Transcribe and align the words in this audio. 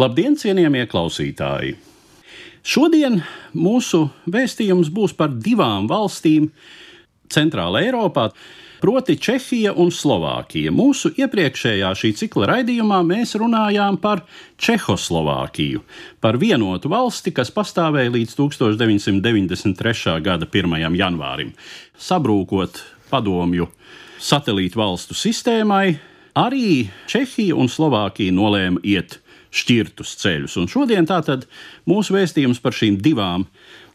Labdien, 0.00 0.32
cienījamie 0.38 0.86
klausītāji! 0.88 1.74
Šodien 2.64 3.18
mūsu 3.52 4.06
vēstījums 4.32 4.88
būs 4.96 5.12
par 5.18 5.34
divām 5.44 5.90
valstīm 5.90 6.46
Centrālā 7.28 7.82
Eiropā, 7.84 8.30
proti 8.80 9.18
Čehija 9.20 9.74
un 9.76 9.92
Slovākija. 9.92 10.72
Mūsu 10.72 11.12
iepriekšējā 11.20 11.92
šī 12.00 12.14
cikla 12.16 12.48
raidījumā 12.54 13.02
mēs 13.04 13.36
runājām 13.42 14.00
par 14.00 14.24
Čehoslovākiju, 14.56 15.84
par 16.24 16.40
vienotu 16.40 16.88
valsti, 16.94 17.34
kas 17.36 17.52
pastāvēja 17.52 18.14
līdz 18.16 18.36
1993. 18.40 20.16
gada 20.24 20.48
1. 20.48 20.80
janvārim. 20.96 21.52
Sabrūkot 22.00 22.86
padomju 23.12 23.68
satelītu 24.16 24.80
valstu 24.80 25.18
sistēmai, 25.18 25.98
arī 26.40 26.86
Čehija 27.10 27.58
un 27.58 27.68
Slovākija 27.68 28.32
nolēma 28.32 28.80
iet 28.80 29.20
šķirtus 29.50 30.16
ceļus. 30.22 30.56
Un 30.60 30.70
šodien 30.70 31.08
tātad 31.08 31.46
mūsu 31.88 32.14
vēstījums 32.16 32.62
par 32.62 32.76
šīm 32.76 33.00
divām 33.02 33.46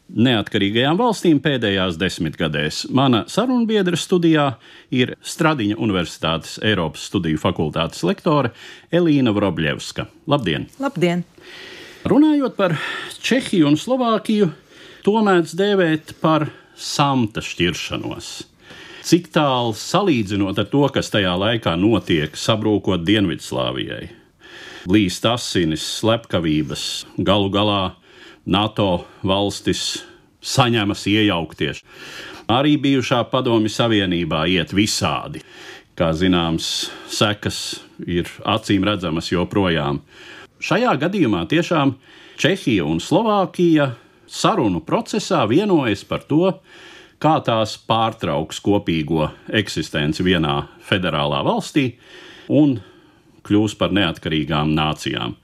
neatkarīgajām 0.06 0.98
valstīm 1.00 1.40
pēdējās 1.42 1.98
desmitgadēs. 1.98 2.84
Mana 2.94 3.24
sarunbiedra 3.30 3.98
studijā 3.98 4.52
ir 4.94 5.16
Stradiņa 5.24 5.78
Universitātes 5.82 6.60
Eiropas 6.62 7.08
Studiju 7.10 7.40
fakultātes 7.42 8.04
lektore 8.06 8.52
Elīna 8.94 9.34
Vrobļevska. 9.34 10.06
Labdien! 10.30 10.68
Labdien! 10.82 11.24
Runājot 12.06 12.54
par 12.54 12.76
Čehiju 13.18 13.66
un 13.72 13.78
Slovākiju, 13.80 14.52
to 15.02 15.16
mēdz 15.26 15.56
dēvēt 15.58 16.14
par 16.22 16.52
samta 16.78 17.42
šķiršanos. 17.42 18.28
Cik 19.06 19.28
tālu 19.34 19.74
salīdzinot 19.78 20.58
ar 20.58 20.68
to, 20.70 20.84
kas 20.94 21.10
tajā 21.14 21.34
laikā 21.38 21.74
notiek, 21.78 22.38
sabrūkot 22.38 23.02
Dienvidslāvijai? 23.06 24.25
Līst 24.86 25.24
asinis, 25.26 25.82
slepkavības, 25.98 26.82
galu 27.18 27.48
galā 27.50 27.96
NATO 28.46 29.02
valstis 29.26 30.04
saņemas 30.46 31.02
iejaukties. 31.10 31.80
Arī 32.46 32.76
bijušā 32.78 33.24
padomju 33.32 33.72
savienībā 33.72 34.44
iet 34.46 34.70
visādi. 34.76 35.42
Kā 35.98 36.12
zināms, 36.14 36.68
sekas 37.10 37.80
ir 38.06 38.30
acīm 38.46 38.86
redzamas 38.86 39.32
joprojām. 39.32 40.04
Šajā 40.62 40.94
gadījumā 41.02 41.42
tiešām 41.50 41.96
Čehija 42.38 42.86
un 42.86 43.02
Slovākija 43.02 43.90
sarunu 44.30 44.84
procesā 44.86 45.42
vienojas 45.50 46.04
par 46.06 46.22
to, 46.30 46.52
kā 47.18 47.40
tās 47.42 47.74
pārtrauks 47.88 48.62
kopīgo 48.62 49.32
eksistenci 49.50 50.22
vienā 50.22 50.60
federālā 50.86 51.42
valstī 51.42 51.88
un 52.52 52.78
kļūs 53.46 53.76
par 53.78 53.94
neatkarīgām 53.96 54.74
nācijām. 54.76 55.36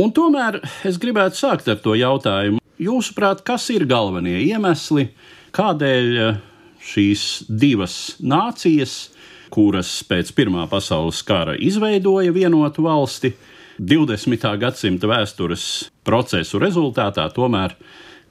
Un 0.00 0.12
tomēr 0.16 0.60
es 0.88 0.98
gribētu 1.00 1.36
sākt 1.36 1.68
ar 1.68 1.80
to 1.84 1.96
jautājumu. 1.98 2.62
Jūsuprāt, 2.82 3.42
kas 3.46 3.68
ir 3.74 3.84
galvenie 3.90 4.38
iemesli, 4.46 5.10
kādēļ 5.54 6.08
eh, 6.22 6.38
šīs 6.82 7.24
divas 7.48 7.96
nācijas, 8.22 9.10
kuras 9.52 9.90
pēc 10.08 10.32
Pirmā 10.34 10.64
pasaules 10.70 11.20
kara 11.28 11.58
izveidoja 11.60 12.32
vienotu 12.32 12.86
valsti, 12.86 13.34
20. 13.82 14.48
gadsimta 14.62 15.08
vēstures 15.10 15.66
procesu 16.06 16.60
rezultātā 16.62 17.28
tomēr 17.34 17.76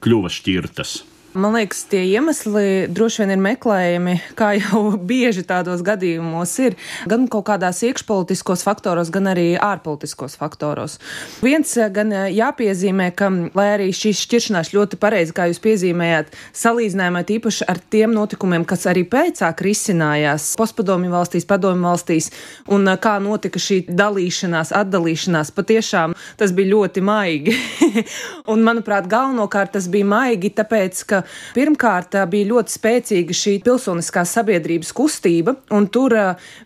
kļuva 0.02 0.30
šķirtas? 0.32 1.11
Man 1.32 1.54
liekas, 1.56 1.86
tie 1.88 2.02
iemesli 2.12 2.90
droši 2.92 3.22
vien 3.22 3.30
ir 3.32 3.40
meklējami, 3.40 4.18
kā 4.36 4.50
jau 4.58 4.82
bieži 5.10 5.46
tādos 5.48 5.80
gadījumos 5.80 6.50
ir, 6.60 6.74
gan 7.08 7.24
kaut 7.32 7.46
kādās 7.46 7.78
iekšpolitiskos 7.88 8.60
faktoros, 8.66 9.08
gan 9.08 9.30
arī 9.30 9.54
ārpolitiskos 9.56 10.36
faktoros. 10.36 10.98
Viens 11.40 11.72
gan 11.96 12.12
jāpiezīmē, 12.28 13.06
ka, 13.16 13.30
lai 13.56 13.66
arī 13.78 13.86
šīs 13.96 14.20
šķiršanās 14.26 14.72
ļoti 14.76 14.98
pareizi, 15.00 15.32
kā 15.32 15.46
jūs 15.48 15.62
piezīmējāt, 15.64 16.36
salīdzinājumā 16.64 17.24
tīpaši 17.30 17.64
ar 17.72 17.80
tiem 17.80 18.12
notikumiem, 18.12 18.68
kas 18.68 18.84
arī 18.92 19.06
pēcāk 19.08 19.64
risinājās 19.64 20.50
postpadomju 20.60 21.14
valstīs, 21.16 21.48
padomju 21.48 21.88
valstīs, 21.88 22.28
un 22.68 22.92
kā 23.00 23.16
notika 23.24 23.62
šī 23.62 23.86
dalīšanās, 23.88 24.74
atdalīšanās, 24.82 25.54
patiešām 25.56 26.12
tas 26.36 26.52
bija 26.52 26.74
ļoti 26.74 27.08
maigi. 27.08 27.56
un, 28.52 28.68
manuprāt, 28.68 29.08
galvenokārt 29.08 29.78
tas 29.78 29.88
bija 29.88 30.12
maigi, 30.12 30.52
tāpēc, 30.60 31.04
ka 31.08 31.21
pirmkārt 31.56 32.16
bija 32.30 32.48
ļoti 32.52 32.74
spēcīga 32.76 33.36
šī 33.36 33.56
pilsoniskās 33.64 34.34
sabiedrības 34.36 34.92
kustība, 34.96 35.56
un 35.74 35.88
tur 35.92 36.14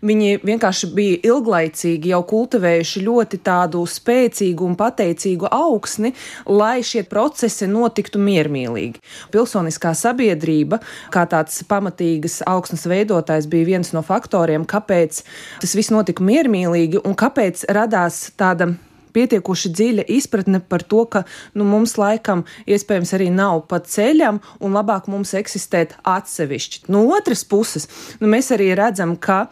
viņi 0.05 0.39
vienkārši 0.47 0.91
bija 0.95 1.19
ilglaicīgi 1.31 2.13
jau 2.13 2.21
kultivējuši 2.27 3.03
ļoti 3.05 3.41
tādu 3.45 3.83
spēcīgu 3.87 4.67
un 4.67 4.77
pateicīgu 4.79 5.51
augsni, 5.51 6.13
lai 6.49 6.79
šie 6.85 7.03
procesi 7.09 7.69
notiktu 7.69 8.21
miermīlīgi. 8.21 9.01
Pilsoniskā 9.33 9.93
sabiedrība, 9.97 10.81
kā 11.13 11.27
tāds 11.29 11.61
pamatīgas 11.67 12.41
augsnes 12.47 12.87
veidotājs, 12.89 13.49
bija 13.51 13.71
viens 13.73 13.93
no 13.95 14.03
faktoriem, 14.05 14.67
kāpēc 14.67 15.23
tas 15.61 15.77
viss 15.77 15.93
notika 15.93 16.25
miermīlīgi 16.25 17.03
un 17.05 17.17
kāpēc 17.17 17.67
radās 17.73 18.27
tāda 18.39 18.73
pietiekoši 19.17 19.71
dziļa 19.73 20.07
izpratne 20.17 20.61
par 20.61 20.85
to, 20.85 21.03
ka 21.09 21.23
nu, 21.57 21.65
mums 21.67 21.97
laikam 21.99 22.45
iespējams 22.69 23.13
arī 23.17 23.29
nav 23.33 23.65
pa 23.71 23.81
ceļam 23.81 24.39
un 24.61 24.77
labāk 24.77 25.09
mums 25.11 25.33
eksistēt 25.37 25.97
atsevišķi. 26.07 26.85
No 26.93 27.03
otras 27.17 27.43
puses, 27.47 27.87
nu, 28.21 28.29
mēs 28.31 28.51
arī 28.55 28.69
redzam, 28.77 29.15
ka 29.17 29.47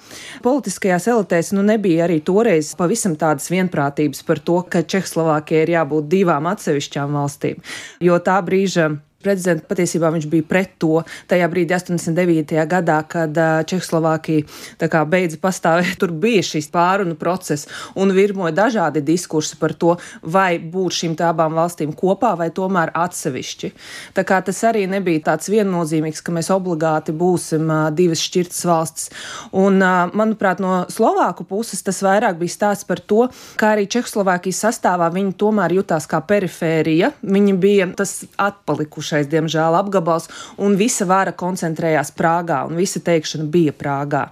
politiskajās 0.45 1.09
elitēs 1.11 1.53
nu, 1.57 1.65
nebija 1.65 2.05
arī 2.07 2.21
toreiz 2.25 2.73
pavisam 2.77 3.17
tādas 3.19 3.49
vienprātības 3.53 4.23
par 4.27 4.41
to, 4.45 4.61
ka 4.69 4.85
Čehoslovākija 4.85 5.65
ir 5.65 5.75
jābūt 5.77 6.09
divām 6.11 6.49
atsevišķām 6.51 7.17
valstīm, 7.19 7.61
jo 8.03 8.21
tā 8.23 8.37
brīža 8.45 8.91
prezidents 9.25 9.65
patiesībā 9.67 10.11
viņš 10.13 10.29
bija 10.31 10.45
pret 10.47 10.75
to 10.81 11.01
tajā 11.29 11.49
brīdī, 11.51 11.75
89. 11.75 12.55
gadā, 12.69 12.99
kad 13.09 13.35
Čehoslovākija 13.69 14.87
kā, 14.91 15.03
beidza 15.09 15.39
pastāvēt. 15.41 15.97
Tur 16.01 16.11
bija 16.11 16.43
šis 16.45 16.69
pārunu 16.73 17.15
process 17.19 17.69
un 17.97 18.13
virmoja 18.15 18.53
dažādi 18.55 19.03
diskursi 19.05 19.57
par 19.59 19.73
to, 19.73 19.95
vai 20.21 20.57
būt 20.59 20.99
šīm 20.99 21.15
abām 21.25 21.55
valstīm 21.57 21.93
kopā 21.95 22.33
vai 22.39 22.49
tomēr 22.53 22.91
atsevišķi. 22.95 23.71
Tā 24.15 24.25
kā 24.27 24.41
tas 24.45 24.59
arī 24.67 24.85
nebija 24.89 25.23
tāds 25.31 25.49
viennozīmīgs, 25.51 26.21
ka 26.25 26.33
mēs 26.35 26.51
obligāti 26.53 27.15
būsim 27.15 27.71
divas 27.95 28.23
šķirtas 28.25 28.65
valstis. 28.67 29.09
Un, 29.55 29.79
manuprāt, 30.13 30.61
no 30.63 30.83
Slovāku 30.91 31.45
puses 31.47 31.81
tas 31.85 32.01
vairāk 32.05 32.37
bija 32.41 32.55
stāsts 32.55 32.87
par 32.87 32.99
to, 32.99 33.29
kā 33.59 33.73
arī 33.75 33.87
Čehoslovākijas 33.91 34.65
sastāvā 34.67 35.09
viņi 35.13 35.35
tomēr 35.39 35.77
jutās 35.79 36.09
kā 36.11 36.19
perifērija. 36.25 37.13
Viņi 37.23 37.55
bija 37.61 37.87
tas 37.97 38.17
atpalikušais 38.41 39.14
bijušais, 39.15 39.31
diemžēl, 39.31 39.75
apgabals, 39.79 40.29
un 40.57 40.75
visa 40.75 41.05
vara 41.05 41.31
koncentrējās 41.31 42.13
Prāgā, 42.15 42.65
un 42.67 42.75
visa 42.75 42.99
teikšana 42.99 43.47
bija 43.49 43.71
Prāgā. 43.71 44.31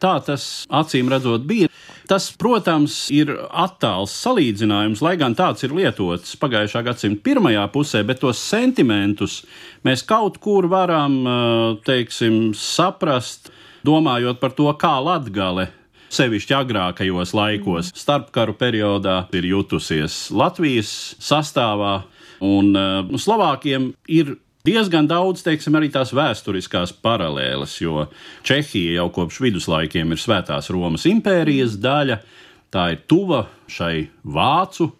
Tā 0.00 0.20
tas 0.24 0.66
acīm 0.68 1.08
redzot 1.08 1.46
bija. 1.46 1.68
Tas, 2.08 2.32
protams, 2.34 3.08
ir 3.14 3.30
attāls 3.48 4.10
salīdzinājums, 4.10 5.00
lai 5.00 5.16
gan 5.16 5.34
tāds 5.34 5.62
ir 5.62 5.72
lietots 5.72 6.34
pagājušā 6.36 6.82
gadsimta 6.82 7.22
pirmajā 7.22 7.62
pusē, 7.72 8.02
bet 8.04 8.20
tos 8.20 8.38
sentimentus 8.42 9.44
mēs 9.84 10.02
kaut 10.02 10.40
kur 10.42 10.66
varam, 10.66 11.22
teiksim, 11.86 12.52
saprast, 12.52 13.52
domājot 13.86 14.40
par 14.42 14.50
to, 14.50 14.66
kā 14.74 14.98
Latgale 15.00 15.70
sevišķi 16.12 16.58
agrākajos 16.58 17.32
laikos, 17.32 17.94
starpkaru 17.96 18.58
periodā, 18.58 19.22
ir 19.32 19.46
jutusies 19.54 20.26
Latvijas 20.34 21.14
sastāvā, 21.22 22.02
un 22.42 22.72
uh, 22.74 23.18
Slovākiem 23.18 23.92
ir 24.10 24.36
diezgan 24.66 25.08
daudz, 25.10 25.42
teiksim, 25.46 25.76
arī 25.78 25.90
tās 25.94 26.12
vēsturiskās 26.14 26.94
paralēles, 27.02 27.76
jo 27.82 28.06
Čehija 28.46 29.00
jau 29.00 29.08
kopš 29.14 29.40
viduslaikiem 29.42 30.14
ir 30.14 30.22
Svētās 30.22 30.70
Romas 30.74 31.06
impērijas 31.10 31.78
daļa, 31.82 32.18
tā 32.72 32.92
ir 32.94 33.06
tuva 33.10 33.46
šai 33.70 34.08
vācu 34.22 34.90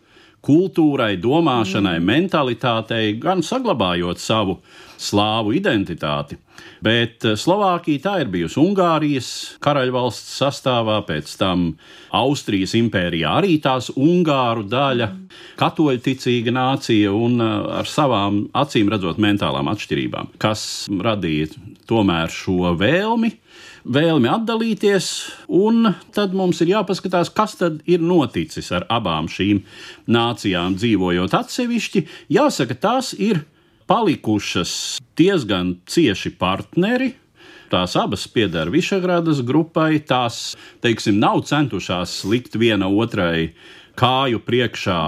kultūrai, 0.43 1.15
domāšanai, 1.23 1.99
mentalitātei, 2.03 3.15
gan 3.23 3.45
saglabājot 3.47 4.19
savu 4.19 4.59
slāvu 5.03 5.55
identitāti. 5.57 6.39
Bet 6.83 7.25
eh, 7.27 7.37
Slovākija 7.39 8.03
tā 8.07 8.15
ir 8.23 8.31
bijusi 8.33 8.61
Ungārijas 8.63 9.29
karaļvalsts 9.63 10.39
sastāvā, 10.43 11.01
pēc 11.09 11.35
tam 11.41 11.73
Austrijas 12.15 12.77
impērijā 12.79 13.37
arī 13.41 13.57
tās 13.63 13.91
Ungāru 13.95 14.67
daļa, 14.71 15.11
katoļticīga 15.61 16.55
nācija 16.55 17.13
un 17.17 17.39
eh, 17.43 17.53
ar 17.83 17.91
savām 17.91 18.45
acīm 18.63 18.91
redzot 18.93 19.21
mentālām 19.23 19.71
atšķirībām, 19.73 20.35
kas 20.43 20.67
radīja 21.03 21.53
tomēr 21.91 22.33
šo 22.33 22.75
vēlmi 22.79 23.37
vēlmi 23.83 24.31
atdalīties, 24.31 25.07
un 25.59 25.89
tad 26.15 26.37
mums 26.39 26.61
ir 26.63 26.73
jāpaskatās, 26.73 27.33
kas 27.35 27.57
tad 27.59 27.81
ir 27.91 28.03
noticis 28.05 28.71
ar 28.75 28.87
abām 28.93 29.27
šīm 29.31 29.65
nācijām 30.07 30.77
dzīvojot 30.79 31.35
atsevišķi. 31.35 32.05
Jāsaka, 32.33 32.79
tās 32.79 33.13
ir 33.19 33.43
palikušas 33.87 35.01
diezgan 35.19 35.77
cieši 35.87 36.35
partneri. 36.39 37.13
Tās 37.73 37.97
abas 37.97 38.27
pieder 38.29 38.69
Višegradas 38.69 39.41
grupai, 39.49 40.03
tās, 40.05 40.53
teiksim, 40.85 41.17
nav 41.23 41.41
centušās 41.49 42.19
likt 42.29 42.59
viena 42.61 42.91
otrai 42.91 43.55
kāju 43.97 44.43
priekšā 44.45 45.01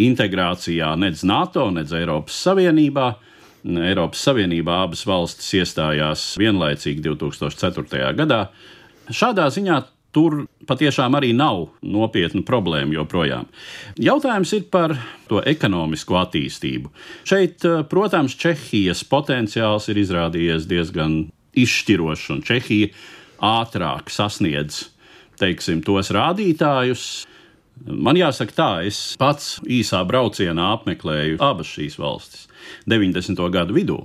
integrācijā, 0.00 0.90
nedz 0.98 1.22
NATO, 1.26 1.68
nedz 1.74 1.94
Eiropas 1.94 2.38
Savienībā. 2.46 3.12
Eiropas 3.62 4.24
Savienībā 4.26 4.80
abas 4.86 5.04
valstis 5.06 5.52
iestājās 5.60 6.24
vienlaicīgi 6.40 7.04
2004. 7.04 8.12
gadā. 8.18 8.44
Šādā 9.10 9.46
ziņā 9.52 9.80
tur 10.14 10.44
patiešām 10.66 11.14
arī 11.18 11.32
nav 11.36 11.68
nopietnu 11.82 12.42
problēmu 12.46 12.98
joprojām. 12.98 13.48
Jautājums 14.00 14.52
ir 14.56 14.66
par 14.72 14.96
to 15.30 15.42
ekonomisko 15.46 16.18
attīstību. 16.24 16.90
Šeit, 17.24 17.64
eh, 17.64 17.82
protams, 17.82 18.36
Čehijas 18.36 19.04
potenciāls 19.04 19.88
ir 19.88 20.02
izrādījies 20.02 20.66
diezgan 20.66 21.30
izšķirošs, 21.54 22.30
un 22.30 22.42
Čehija 22.42 22.90
ātrāk 23.40 24.10
sasniedz 24.10 24.88
teiksim, 25.40 25.82
tos 25.82 26.10
rādītājus, 26.10 27.26
Man 27.80 28.18
jāsaka, 28.18 28.52
tā, 28.52 28.68
es 28.84 29.16
pats 29.16 29.54
īsā 29.64 30.02
braucienā 30.04 30.66
apmeklēju 30.76 31.38
abas 31.40 31.70
šīs 31.72 31.96
valstis 31.96 32.42
90. 32.90 33.40
gadu 33.54 33.72
vidū. 33.72 33.96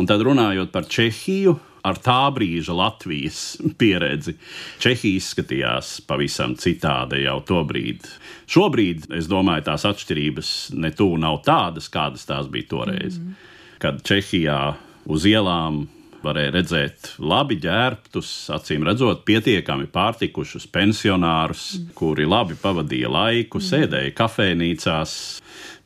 Un 0.00 0.08
tad 0.08 0.24
runājot 0.24 0.70
par 0.72 0.88
Čehiju, 0.88 1.58
ar 1.86 2.00
tā 2.02 2.20
brīža 2.34 2.74
Latvijas 2.76 3.40
pieredzi, 3.78 4.36
Čehija 4.82 5.20
izskatījās 5.20 6.00
pavisam 6.08 6.56
citādi 6.60 7.24
jau 7.24 7.38
to 7.46 7.62
brīdi. 7.68 8.10
Šobrīd, 8.50 9.10
es 9.16 9.30
domāju, 9.30 9.68
tās 9.70 9.86
atšķirības 9.88 10.52
ne 10.80 10.92
tuvu 10.96 11.20
nav 11.22 11.40
tādas, 11.46 11.88
kādas 11.92 12.26
tās 12.28 12.50
bija 12.50 12.68
toreiz. 12.74 13.18
Mm 13.18 13.24
-hmm. 13.24 13.48
Kad 13.80 14.02
Čehijā 14.02 14.74
uz 15.06 15.24
ielām 15.24 15.86
varēja 16.24 16.52
redzēt 16.54 17.14
labi 17.18 17.56
ģērbtus, 17.56 18.50
acīm 18.52 18.84
redzot, 18.84 19.24
pietiekami 19.24 19.86
pārtikušus 19.86 20.66
pensionārus, 20.72 21.78
mm. 21.78 21.94
kuri 21.94 22.26
labi 22.28 22.54
pavadīja 22.60 23.08
laiku, 23.08 23.58
mm. 23.58 23.66
sēdēja 23.70 24.14
kafejnīcās, 24.18 25.39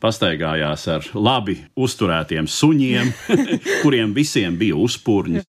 pastaigājās 0.04 0.84
ar 0.92 1.08
labi 1.16 1.56
uzturētiem 1.80 2.48
suņiem, 2.50 3.10
kuriem 3.82 4.14
visiem 4.16 4.58
bija 4.60 4.76
uzpūrņi. 4.84 5.44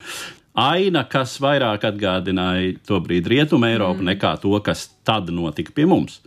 Aina, 0.53 1.01
kas 1.09 1.39
vairāk 1.41 1.87
atgādināja 1.89 2.75
to 2.85 2.99
brīdi 3.01 3.33
Rietumu 3.33 3.65
Eiropu 3.71 4.03
mm. 4.03 4.11
nekā 4.11 4.35
to, 4.43 4.53
kas 4.61 4.91
tad 5.07 5.31
notika 5.33 5.73
pie 5.73 5.87
mums. 5.89 6.19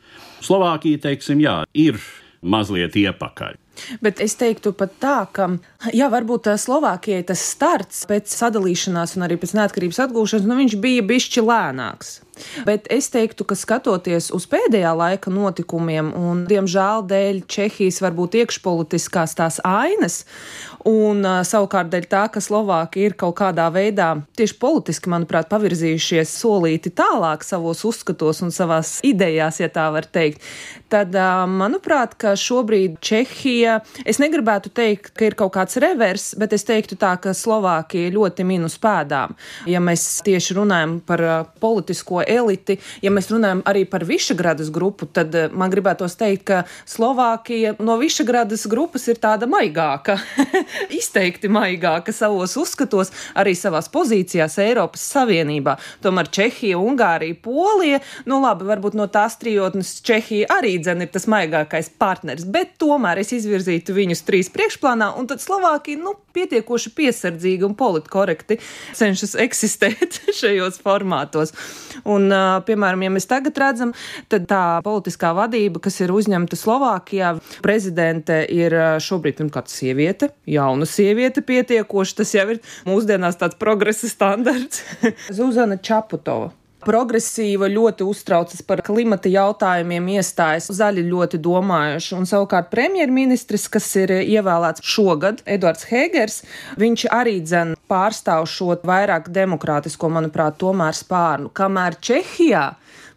Slovākija, 0.43 1.05
teiksim, 1.07 1.39
jā, 1.45 1.61
ir 1.79 2.01
mazliet 2.43 2.99
iepakaļ. 2.99 3.55
Bet 4.03 4.23
es 4.25 4.35
teiktu 4.41 4.73
pat 4.75 4.95
tā, 5.03 5.17
ka, 5.37 5.47
jā, 5.95 6.09
varbūt 6.11 6.49
Slovākijai 6.59 7.23
tas 7.29 7.43
starts 7.53 8.03
pēc 8.09 8.33
sadalīšanās 8.33 9.15
un 9.19 9.27
arī 9.29 9.39
pēc 9.39 9.55
neatkarības 9.59 10.01
atgūšanas, 10.07 10.49
nu 10.49 10.59
viņš 10.59 10.79
bija 10.83 11.05
bišķi 11.07 11.45
lēnāks. 11.47 12.17
Bet 12.67 12.89
es 12.93 13.09
teiktu, 13.13 13.47
ka 13.49 13.57
skatoties 13.59 14.31
uz 14.35 14.47
pēdējā 14.51 14.93
laika 14.97 15.33
notikumiem, 15.33 16.13
un 16.17 16.45
diemžēl 16.49 17.07
dēļ 17.11 17.43
Čehijas 17.51 18.03
varbūt 18.05 18.39
iekšpolitiskās 18.43 19.37
tās 19.39 19.61
ainas, 19.67 20.23
un 20.87 21.25
savukārt 21.47 21.91
dēļ 21.93 22.09
tā, 22.11 22.27
ka 22.33 22.43
Slovāki 22.45 23.07
ir 23.07 23.17
kaut 23.19 23.37
kādā 23.41 23.67
veidā 23.75 24.13
tieši 24.39 24.59
politiski, 24.63 25.11
manuprāt, 25.13 25.49
pavirzījušies 25.51 26.35
solīti 26.41 26.93
tālāk 26.97 27.45
savos 27.47 27.83
uzskatos 27.89 28.43
un 28.47 28.53
savās 28.55 28.99
idejās, 29.07 29.61
ja 29.63 29.71
tā 29.73 29.89
var 29.95 30.07
teikt, 30.07 30.45
tad, 30.93 31.17
manuprāt, 31.51 32.15
ka 32.21 32.35
šobrīd 32.39 33.01
Čehija, 33.05 33.81
es 34.07 34.21
negribētu 34.23 34.71
teikt, 34.75 35.13
ka 35.17 35.27
ir 35.29 35.39
kaut 35.39 35.55
kāds 35.57 35.79
revers, 35.83 36.31
bet 36.39 36.55
es 36.57 36.67
teiktu 36.67 36.99
tā, 37.01 37.17
ka 37.23 37.35
Slovākija 37.37 38.13
ļoti 38.15 38.47
minus 38.47 38.79
pēdām. 38.83 39.35
Ja 39.71 39.83
mēs 39.83 40.05
tieši 40.27 40.57
runājam 40.61 40.99
par 41.07 41.25
politisko 41.63 42.23
eliti. 42.29 42.79
Ja 43.03 43.13
mēs 43.15 43.31
runājam 43.33 43.63
arī 43.69 43.85
par 43.89 44.05
Višagradas 44.07 44.71
grupu, 44.75 45.07
tad 45.07 45.35
eh, 45.35 45.49
man 45.53 45.73
gribētos 45.73 46.19
teikt, 46.19 46.45
ka 46.47 46.63
Slovākija 46.89 47.77
no 47.83 47.97
Višagradas 48.01 48.67
grupas 48.71 49.07
ir 49.11 49.21
tāda 49.23 49.49
maigāka, 49.51 50.19
izteikti 51.01 51.51
maigāka 51.53 52.15
savos 52.15 52.57
uzskatos, 52.61 53.13
arī 53.39 53.57
savās 53.59 53.91
pozīcijās 53.93 54.59
Eiropas 54.63 55.07
Savienībā. 55.15 55.77
Tomēr 56.05 56.31
Čehija, 56.33 56.79
Ungārija, 56.81 57.39
Polija, 57.43 58.03
nu 58.29 58.41
labi, 58.43 58.69
varbūt 58.69 58.99
no 58.99 59.09
tās 59.13 59.39
trijotnes 59.41 59.97
Čehija 60.07 60.51
arī 60.59 60.77
dzen 60.83 61.05
ir 61.05 61.13
tas 61.15 61.29
maigākais 61.31 61.91
partners, 61.99 62.47
bet 62.47 62.77
tomēr 62.83 63.23
es 63.23 63.33
izvirzītu 63.37 63.97
viņus 63.97 64.25
trīs 64.27 64.53
priekšplānā, 64.55 65.13
un 65.19 65.29
tad 65.31 65.43
Slovākija, 65.43 66.01
nu, 66.03 66.17
pietiekoši 66.37 66.93
piesardzīgi 66.97 67.67
un 67.67 67.77
politkorekti 67.79 68.59
cenšas 68.97 69.37
eksistēt 69.47 70.21
šajos 70.41 70.81
formātos. 70.85 71.55
Un, 72.05 72.16
piemēram, 72.67 73.05
ja 73.07 73.13
mēs 73.13 73.29
tagad 73.31 73.59
redzam, 73.61 73.95
tad 74.33 74.49
tā 74.51 74.65
politiskā 74.87 75.33
vadība, 75.37 75.83
kas 75.85 76.01
ir 76.03 76.15
uzņemta 76.15 76.59
Slovākijā, 76.59 77.37
prezidente 77.65 78.43
ir 78.53 78.75
šobrīd 79.03 79.41
pirmkārt 79.41 79.73
sieviete, 79.73 80.33
jauna 80.51 80.89
sieviete 80.89 81.45
pietiekoši, 81.47 82.21
tas 82.23 82.37
jau 82.37 82.47
ir 82.57 82.63
mūsdienās 82.89 83.41
tāds 83.41 83.59
progresa 83.61 84.11
standarts. 84.11 84.85
Zuzana 85.37 85.79
Čaputova 85.79 86.53
progresīva, 86.87 87.69
ļoti 87.73 88.07
uztraucas 88.07 88.63
par 88.67 88.83
klimata 88.87 89.31
jautājumiem, 89.33 90.13
iestājas 90.17 90.71
zaļi 90.79 91.07
ļoti 91.11 91.41
domājuši. 91.43 92.15
Un 92.17 92.29
savukārt 92.31 92.71
premjerministrs, 92.73 93.67
kas 93.73 93.89
ir 93.99 94.15
ievēlēts 94.21 94.85
šogad, 94.87 95.43
Edvards 95.47 95.89
Hegers, 95.91 96.43
viņš 96.81 97.09
arī 97.15 97.41
dzen 97.43 97.75
pārstāv 97.91 98.47
šo 98.51 98.77
vairāk 98.87 99.31
demokrātisko, 99.35 100.11
manuprāt, 100.13 100.59
tomēr 100.63 100.97
spārnu. 100.97 101.51
Kamēr 101.57 101.99
Čehijā 102.03 102.69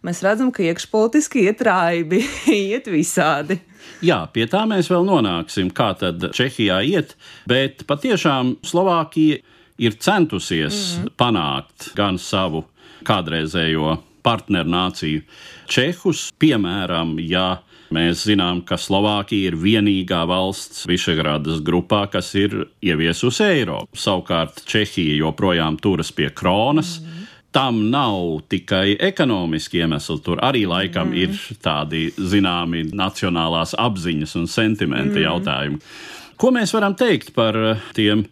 mēs 0.05 0.23
redzam, 0.25 0.51
ka 0.55 0.63
iekšpolitiski 0.65 1.45
iet 1.49 1.61
raibi, 1.65 2.23
iet 2.55 2.89
visādi. 2.91 3.59
Jā, 4.05 4.21
pie 4.31 4.45
tā 4.47 4.63
mēs 4.69 4.89
vēl 4.91 5.05
nonāksim, 5.07 5.71
kā 5.75 5.91
tad 5.99 6.29
Čehijā 6.35 6.81
iet, 6.87 7.15
bet 7.49 7.83
patiešām 7.89 8.57
Slovākija 8.65 9.41
ir 9.79 9.95
centusies 9.99 10.75
mm 10.75 11.03
-hmm. 11.03 11.15
panākt 11.17 11.93
gan 11.95 12.17
savu 12.17 12.63
kādreizējo 13.07 13.97
partneru 14.25 14.69
nāciju 14.71 15.23
Čehus. 15.69 16.29
Piemēram, 16.41 17.15
ja 17.23 17.61
mēs 17.93 18.25
zinām, 18.29 18.61
ka 18.65 18.77
Slovākija 18.79 19.51
ir 19.51 19.57
vienīgā 19.59 20.21
valsts 20.29 20.85
Višegrādas 20.89 21.63
grupā, 21.65 22.05
kas 22.11 22.31
ir 22.37 22.55
ieviesusi 22.85 23.45
eiro. 23.47 23.83
Savukārt 23.97 24.63
Čehija 24.69 25.17
joprojām 25.23 25.79
turas 25.81 26.11
pie 26.15 26.29
kronas. 26.29 26.99
Mm. 26.99 27.27
Tam 27.55 27.79
nav 27.89 28.43
tikai 28.51 28.93
ekonomiski 29.01 29.79
iemesli, 29.81 30.19
tur 30.21 30.41
arī 30.45 30.67
laikam 30.69 31.09
mm. 31.09 31.17
ir 31.17 31.61
tādi 31.63 32.09
zināmi 32.13 32.91
nacionālās 32.93 33.73
apziņas 33.73 34.35
un 34.37 34.45
sentimenta 34.51 35.17
mm. 35.17 35.23
jautājumi. 35.23 35.79
Ko 36.39 36.53
mēs 36.55 36.71
varam 36.75 36.93
teikt 36.95 37.33
par 37.35 37.57
tiem 37.97 38.27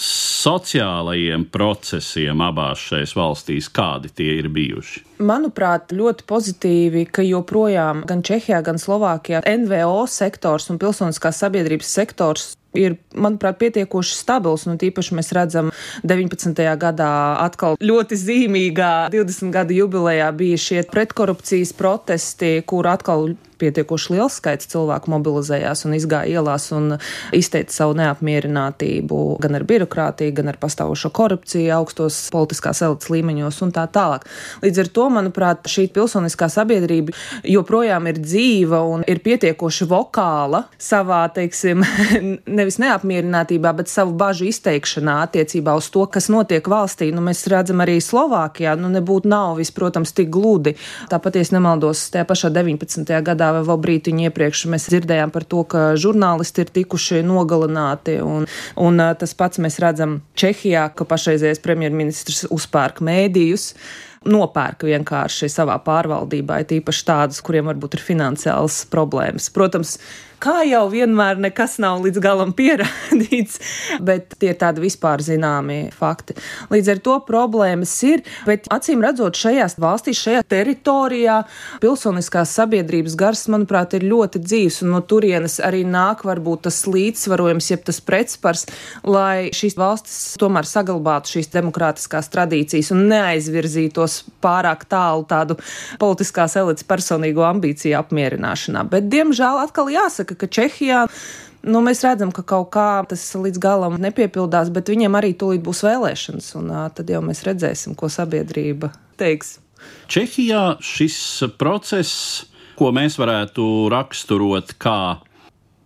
sociālajiem 0.00 1.44
procesiem 1.52 2.40
abās 2.44 2.80
šajās 2.88 3.12
valstīs, 3.18 3.68
kādi 3.72 4.12
tie 4.16 4.38
ir 4.38 4.48
bijuši? 4.52 5.04
Manuprāt, 5.20 5.92
ļoti 5.92 6.24
pozitīvi, 6.28 7.04
ka 7.12 7.24
joprojām 7.26 8.06
gan 8.08 8.24
Čehijā, 8.24 8.62
gan 8.64 8.80
Slovākijā 8.80 9.42
NVO 9.44 10.06
sektors 10.08 10.70
un 10.72 10.80
pilsoniskās 10.80 11.42
sabiedrības 11.44 11.92
sektors 12.00 12.48
ir, 12.76 12.96
manuprāt, 13.12 13.58
pietiekoši 13.60 14.16
stabils. 14.16 14.64
Nu, 14.68 14.78
tīpaši 14.80 15.18
mēs 15.18 15.32
redzam, 15.36 15.70
19. 16.06 16.64
gadā 16.80 17.12
atkal 17.42 17.76
ļoti 17.82 18.18
zīmīgā 18.20 18.92
20 19.12 19.54
gadu 19.54 19.76
jubilejā 19.82 20.30
bija 20.36 20.60
šie 20.60 20.82
pretkorupcijas 20.90 21.74
protesti, 21.76 22.58
kur 22.66 22.88
atkal 22.90 23.32
pietiekoši 23.60 24.14
liels 24.14 24.38
skaits 24.40 24.70
cilvēku 24.72 25.12
mobilizējās 25.12 25.84
un 25.86 25.96
izgāja 25.96 26.40
ielās 26.40 26.70
un 26.76 26.96
izteica 27.36 27.74
savu 27.74 27.96
neapmierinātību 28.00 29.20
gan 29.42 29.58
ar 29.58 29.66
birokrātiju, 29.68 30.34
gan 30.38 30.50
ar 30.52 30.58
pastāvošo 30.60 31.12
korupciju 31.14 31.72
augstos 31.76 32.18
politiskās 32.34 32.82
elites 32.86 33.10
līmeņos 33.12 33.60
un 33.66 33.74
tā 33.76 33.86
tālāk. 33.92 34.26
Līdz 34.64 34.82
ar 34.84 34.90
to, 34.96 35.06
manuprāt, 35.12 35.68
šī 35.70 35.86
pilsoniskā 35.94 36.50
sabiedrība 36.52 37.14
joprojām 37.48 38.08
ir 38.10 38.20
dzīva 38.20 38.82
un 38.94 39.04
ir 39.10 39.22
pietiekoši 39.24 39.88
vokāla 39.90 40.64
savā, 40.80 41.22
teiksim, 41.34 41.84
nevis 42.58 42.80
neapmierinātībā, 42.82 43.74
bet 43.76 43.92
savu 43.92 44.16
bažu 44.18 44.48
izteikšanā 44.50 45.20
attiecībā 45.26 45.74
uz 45.78 45.90
to, 45.92 46.06
kas 46.10 46.30
notiek 46.32 46.66
valstī. 46.70 47.10
Nu, 47.14 47.24
mēs 47.24 47.44
redzam 47.50 47.82
arī 47.84 47.98
Slovākijā, 48.04 48.76
nu 48.80 48.90
nebūtu 48.92 49.30
nav 49.30 49.58
viss, 49.60 49.74
protams, 49.74 50.14
tik 50.16 50.30
gludi. 50.32 50.76
Tāpat, 51.10 51.38
ja 51.40 51.48
nemaldos, 51.56 52.06
tajā 52.14 52.26
pašā 52.28 52.50
19. 52.54 53.10
gadā 53.26 53.49
vēl 53.56 53.80
brītiņu 53.84 54.28
iepriekš 54.28 54.66
mēs 54.72 54.88
dzirdējām 54.92 55.32
par 55.34 55.46
to, 55.48 55.64
ka 55.68 55.82
žurnālisti 56.00 56.64
ir 56.64 56.70
tikuši 56.80 57.24
nogalināti. 57.26 58.18
Un, 58.24 58.46
un 58.80 59.04
tas 59.20 59.34
pats 59.38 59.62
mēs 59.62 59.80
redzam 59.82 60.20
Čehijā, 60.38 60.88
ka 60.94 61.08
pašreizējais 61.08 61.62
premjerministrs 61.64 62.46
uzpērk 62.50 63.02
mēdījus 63.04 63.72
nopērk 64.28 64.84
vienkārši 64.84 65.48
savā 65.48 65.78
pārvaldībā, 65.80 66.58
tīpaši 66.68 67.04
tādus, 67.08 67.40
kuriem 67.44 67.70
varbūt 67.70 67.96
ir 67.96 68.02
finansiāls 68.04 68.82
problēmas. 68.92 69.48
Protams, 69.54 69.96
kā 70.40 70.60
jau 70.68 70.84
vienmēr 70.92 71.40
nekas 71.40 71.76
nav 71.82 72.00
līdz 72.04 72.20
galam 72.22 72.54
pierādīts, 72.56 73.60
bet 74.08 74.36
tie 74.40 74.52
ir 74.54 74.58
tādi 74.60 74.82
vispār 74.84 75.22
zināmi 75.24 75.90
fakti. 75.94 76.36
Līdz 76.72 76.92
ar 76.94 77.02
to 77.04 77.16
problēmas 77.26 77.92
ir, 78.08 78.24
bet 78.48 78.68
acīm 78.72 79.04
redzot, 79.04 79.38
šajās 79.38 79.76
valstīs, 79.80 80.20
šajā 80.24 80.44
teritorijā 80.50 81.40
pilsoniskās 81.82 82.54
sabiedrības 82.58 83.16
gars, 83.20 83.46
manuprāt, 83.52 83.94
ir 83.98 84.08
ļoti 84.10 84.42
dzīves, 84.44 84.80
un 84.84 84.94
no 84.96 85.02
turienes 85.04 85.58
arī 85.64 85.82
nāk 85.88 86.24
varbūt 86.28 86.66
tas 86.68 86.82
līdzsvarojums, 86.88 87.70
jeb 87.72 87.84
tas 87.86 88.00
pretspars, 88.04 88.66
lai 89.04 89.50
šīs 89.56 89.76
valstis 89.80 90.18
tomēr 90.40 90.68
saglabātu 90.68 91.36
šīs 91.36 91.50
demokrātiskās 91.52 92.30
tradīcijas 92.32 92.92
un 92.94 93.06
neaizvirzītos 93.10 94.20
pārāk 94.44 94.86
tālu 94.90 95.26
tādu 95.28 95.56
politiskās 96.00 96.56
elites 96.60 96.86
personīgo 96.88 97.44
ambīciju 97.48 97.98
apmierināšanā. 98.00 98.84
Bet, 98.90 99.08
diemžēl, 99.12 99.60
atkal 99.64 99.90
jāsaka, 99.92 100.29
jāsaka, 100.30 100.38
ka 100.38 100.46
Čehijā. 100.46 101.08
Nu, 101.62 101.82
mēs 101.84 102.02
redzam, 102.04 102.32
ka 102.32 102.42
kaut 102.42 102.70
kā 102.72 103.04
tas 103.06 103.34
līdz 103.34 103.58
galam 103.60 104.00
nepiepildās, 104.00 104.70
bet 104.72 104.88
viņiem 104.88 105.14
arī 105.14 105.34
tūlīt 105.36 105.60
būs 105.60 105.84
vēlēšanas, 105.84 106.54
un 106.56 106.70
tad 106.94 107.10
jau 107.10 107.20
mēs 107.20 107.44
redzēsim, 107.44 107.94
ko 107.94 108.08
sabiedrība 108.08 108.92
teiks. 109.18 109.58
Čehijā 110.08 110.80
šis 110.80 111.44
process, 111.58 112.46
ko 112.76 112.92
mēs 112.92 113.18
varētu 113.20 113.90
raksturot 113.92 114.72
kā 114.80 115.20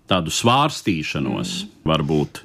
tādu 0.06 0.30
svārstīšanos, 0.30 1.64
mm. 1.64 1.70
varbūt 1.90 2.44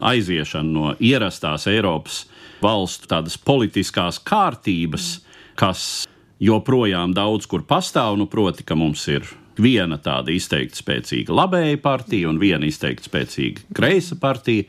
aiziešanu 0.00 0.72
no 0.72 0.94
ierastās 0.96 1.66
Eiropas 1.68 2.24
valstu 2.62 3.10
tādas 3.10 3.36
politiskās 3.36 4.18
kārtības, 4.24 5.20
kas 5.54 6.06
joprojām 6.40 7.12
daudz 7.12 7.44
kur 7.44 7.60
pastāv, 7.60 8.16
nu, 8.16 8.24
proti, 8.24 8.64
ka 8.64 8.72
mums 8.74 9.04
ir 9.12 9.28
viena 9.58 9.98
tāda 10.02 10.32
izteikti 10.34 10.78
spēcīga 10.80 11.34
labēja 11.34 11.80
partija 11.82 12.30
un 12.30 12.38
viena 12.40 12.68
izteikti 12.68 13.10
spēcīga 13.10 13.66
kreisa 13.76 14.18
partija. 14.20 14.68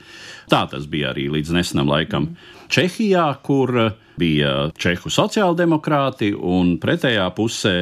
Tā 0.52 0.66
tas 0.72 0.88
bija 0.90 1.12
arī 1.14 1.30
līdz 1.32 1.54
nesenam 1.56 1.92
laikam 1.92 2.32
Čehijā, 2.72 3.28
kur 3.44 3.74
bija 4.20 4.72
Čehu 4.80 5.12
sociāldemokrāti 5.12 6.32
un 6.36 6.78
pretējā 6.82 7.28
pusē 7.36 7.76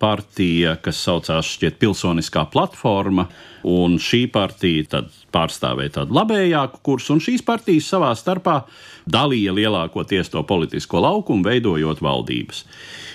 partija, 0.00 0.78
kas 0.80 0.96
saucās 1.04 1.48
šķiet 1.58 1.76
pilsoniskā 1.80 2.46
platforma, 2.52 3.26
un 3.68 3.98
šī 4.00 4.24
partija 4.32 4.86
tad 4.96 5.10
pārstāvēja 5.34 5.98
tādu 5.98 6.16
labējāku 6.16 6.80
kursu, 6.86 7.18
un 7.18 7.20
šīs 7.20 7.44
partijas 7.44 7.90
savā 7.92 8.14
starpā 8.16 8.62
dalīja 9.10 9.52
lielākoties 9.56 10.32
to 10.32 10.42
politisko 10.48 11.04
laukumu, 11.04 11.44
veidojot 11.44 12.00
valdības. 12.04 12.64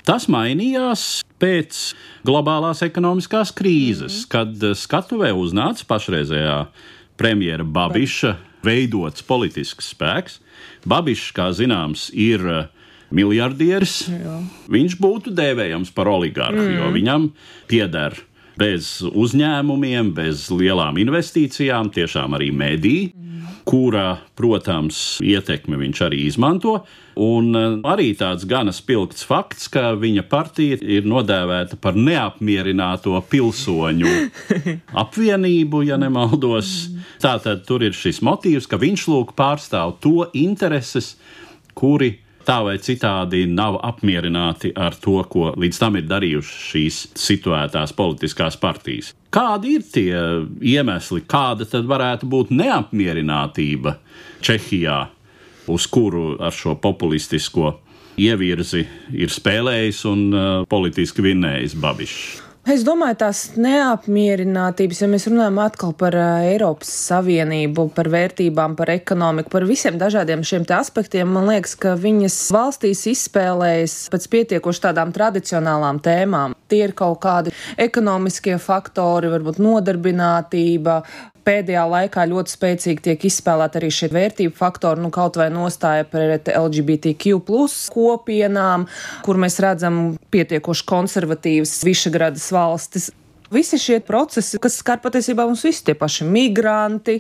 Tas 0.06 0.30
mainījās 0.30 1.25
pēc 1.42 1.82
globālās 2.28 2.84
ekonomiskās 2.86 3.54
krīzes, 3.56 4.24
mm. 4.24 4.30
kad 4.32 4.68
skatuvē 4.80 5.32
uznāca 5.36 5.88
pašreizējā 5.90 6.60
premjera 7.20 7.66
Babiša 7.66 8.36
veidots 8.66 9.26
politisks 9.26 9.92
spēks. 9.94 10.40
Babišs, 10.88 11.32
kā 11.36 11.50
zināms, 11.56 12.08
ir 12.12 12.44
miljardieris. 13.16 14.06
Jā. 14.10 14.38
Viņš 14.72 14.96
būtu 15.02 15.34
dēvējams 15.36 15.92
par 15.96 16.10
oligarhu, 16.12 16.64
mm. 16.64 16.80
jo 16.80 16.94
viņam 16.96 17.30
pieder 17.70 18.18
bez 18.56 18.98
uzņēmumiem, 19.06 20.14
bez 20.16 20.48
lielām 20.54 20.98
investīcijām, 21.02 21.92
tiešām 21.94 22.38
arī 22.40 22.54
mediji. 22.56 23.12
Mm 23.12 23.26
kura, 23.66 24.20
protams, 24.38 25.18
ietekmi 25.26 25.80
viņš 25.82 26.04
arī 26.08 26.26
izmanto. 26.30 26.80
Un 27.16 27.56
eh, 27.56 27.78
arī 27.88 28.10
tāds 28.20 28.44
gana 28.50 28.74
spilgts 28.76 29.24
fakts, 29.28 29.70
ka 29.72 29.94
viņa 30.00 30.26
partija 30.32 30.80
ir 30.82 31.08
nodēvēta 31.08 31.80
par 31.82 31.96
neapmierināto 31.96 33.16
pilsoņu 33.32 34.12
apvienību, 35.04 35.86
ja 35.88 36.00
nemaldos. 36.02 36.76
Tātad 37.24 37.64
tur 37.68 37.88
ir 37.88 37.96
šis 37.96 38.22
motīvs, 38.26 38.68
ka 38.68 38.80
viņš 38.82 39.08
lūk 39.12 39.34
pārstāv 39.40 39.98
to 40.04 40.28
intereses, 40.36 41.16
kuri 41.76 42.18
tā 42.46 42.60
vai 42.66 42.76
citādi 42.82 43.46
nav 43.50 43.80
apmierināti 43.84 44.72
ar 44.78 44.96
to, 45.02 45.18
ko 45.30 45.52
līdz 45.58 45.82
tam 45.82 45.98
ir 46.00 46.06
darījušas 46.10 46.68
šīs 46.70 47.00
situētās 47.18 47.96
politiskās 47.98 48.60
partijas. 48.62 49.14
Kādi 49.34 49.76
ir 49.80 49.88
tie 49.92 50.14
iemesli, 50.76 51.26
kāda 51.28 51.68
tad 51.68 51.90
varētu 51.90 52.30
būt 52.30 52.54
neapmierinātība 52.56 53.98
Čehijā, 54.46 55.00
uz 55.72 55.88
kuru 55.92 56.36
ar 56.40 56.56
šo 56.56 56.76
populistisko 56.82 57.76
ievirzi 58.22 58.86
ir 59.14 59.32
spēlējis 59.34 60.02
un 60.10 60.26
uh, 60.32 60.50
politiski 60.72 61.26
vinnējis 61.26 61.78
Babišs? 61.82 62.42
Es 62.66 62.82
domāju, 62.82 63.14
tās 63.22 63.40
neapmierinātības, 63.62 65.04
ja 65.04 65.08
mēs 65.12 65.28
runājam 65.30 65.60
atkal 65.62 65.92
par 66.00 66.16
uh, 66.18 66.48
Eiropas 66.48 66.90
Savienību, 67.12 67.84
par 67.94 68.10
vērtībām, 68.10 68.74
par 68.80 68.90
ekonomiku, 68.90 69.52
par 69.54 69.68
visiem 69.70 70.00
dažādiem 70.02 70.42
šiem 70.42 70.66
aspektiem, 70.74 71.30
man 71.30 71.46
liekas, 71.52 71.76
ka 71.78 71.94
viņas 71.94 72.40
valstīs 72.56 73.04
izspēlējas 73.12 73.94
pēc 74.10 74.26
pietiekoši 74.34 74.84
tādām 74.88 75.14
tradicionālām 75.14 76.02
tēmām. 76.02 76.58
Tie 76.66 76.82
ir 76.88 76.96
kaut 76.98 77.20
kādi 77.28 77.54
ekonomiskie 77.78 78.58
faktori, 78.58 79.30
varbūt 79.30 79.62
nodarbinātība, 79.62 81.04
pēdējā 81.46 81.84
laikā 81.90 82.26
ļoti 82.32 82.54
spēcīgi 82.56 83.06
tiek 83.10 83.26
izspēlēta 83.30 83.80
arī 83.80 83.92
šie 83.94 84.10
vērtību 84.14 84.56
faktori, 84.58 85.04
nu 85.04 85.12
kaut 85.14 85.40
vai 85.40 85.50
nostāja 85.54 86.08
pret 86.10 86.50
LGBTQ 86.52 87.40
kopienām, 87.94 88.88
kur 89.26 89.40
mēs 89.42 89.60
redzam 89.64 90.18
pietiekoši 90.34 90.88
konservatīvas 90.90 91.78
Višagradas 91.86 92.50
valstis. 92.56 93.12
Visi 93.54 93.78
šie 93.80 94.00
procesi, 94.04 94.58
kas 94.62 94.80
skar 94.82 95.00
patiesībā 95.04 95.46
mums 95.46 95.64
visi 95.66 95.86
tie 95.86 95.94
paši 95.98 96.26
migranti, 96.28 97.20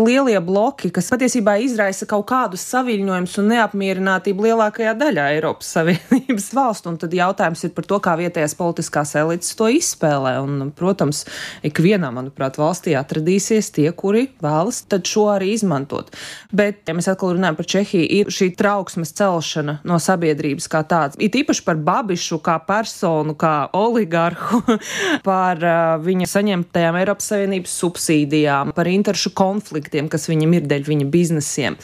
lielie 0.00 0.38
bloki, 0.42 0.90
kas 0.94 1.08
patiesībā 1.12 1.56
izraisa 1.62 2.06
kaut 2.10 2.26
kādus 2.28 2.64
saviņojumus 2.72 3.36
un 3.40 3.50
neapmierinātību 3.52 4.46
lielākajā 4.48 4.94
daļā 4.98 5.26
Eiropas 5.36 5.70
Savienības 5.76 6.48
valstu. 6.58 6.90
Un 6.90 6.98
tad 7.00 7.14
jautājums 7.14 7.64
ir 7.66 7.74
par 7.76 7.86
to, 7.88 8.00
kā 8.02 8.16
vietējās 8.18 8.56
politiskās 8.58 9.14
elites 9.20 9.54
to 9.58 9.68
izspēlē. 9.70 10.36
Un, 10.42 10.72
protams, 10.74 11.24
ikvienā, 11.66 12.10
manuprāt, 12.14 12.58
valstī 12.60 12.96
atradīsies 12.98 13.70
tie, 13.74 13.86
kuri 13.94 14.26
vēlas 14.44 14.82
šo 15.04 15.28
arī 15.34 15.52
izmantot. 15.54 16.10
Bet, 16.54 16.82
ja 16.88 16.96
mēs 16.96 17.08
atkal 17.10 17.34
runājam 17.36 17.58
par 17.58 17.68
Čehiju, 17.74 18.08
ir 18.18 18.32
šī 18.34 18.50
trauksmes 18.58 19.14
celšana 19.16 19.78
no 19.86 19.98
sabiedrības 20.02 20.66
kā 20.70 20.82
tādas. 20.88 21.18
It 21.22 21.36
īpaši 21.38 21.64
par 21.66 21.78
Babišu 21.84 22.40
kā 22.44 22.56
personu, 22.66 23.36
kā 23.38 23.70
oligarhu, 23.76 24.62
par 25.28 25.62
uh, 25.62 26.02
viņa 26.02 26.30
saņemtajām 26.34 26.98
Eiropas 27.02 27.30
Savienības 27.30 27.78
subsīdijām, 27.82 28.74
par 28.74 28.90
interešu 28.90 29.34
konfliktu 29.36 29.83
konfliktiem, 29.84 30.08
kas 30.08 30.28
viņam 30.28 30.54
ir 30.56 30.68
dēļ 30.68 30.86
viņa 30.88 31.10
biznesiem. 31.10 31.76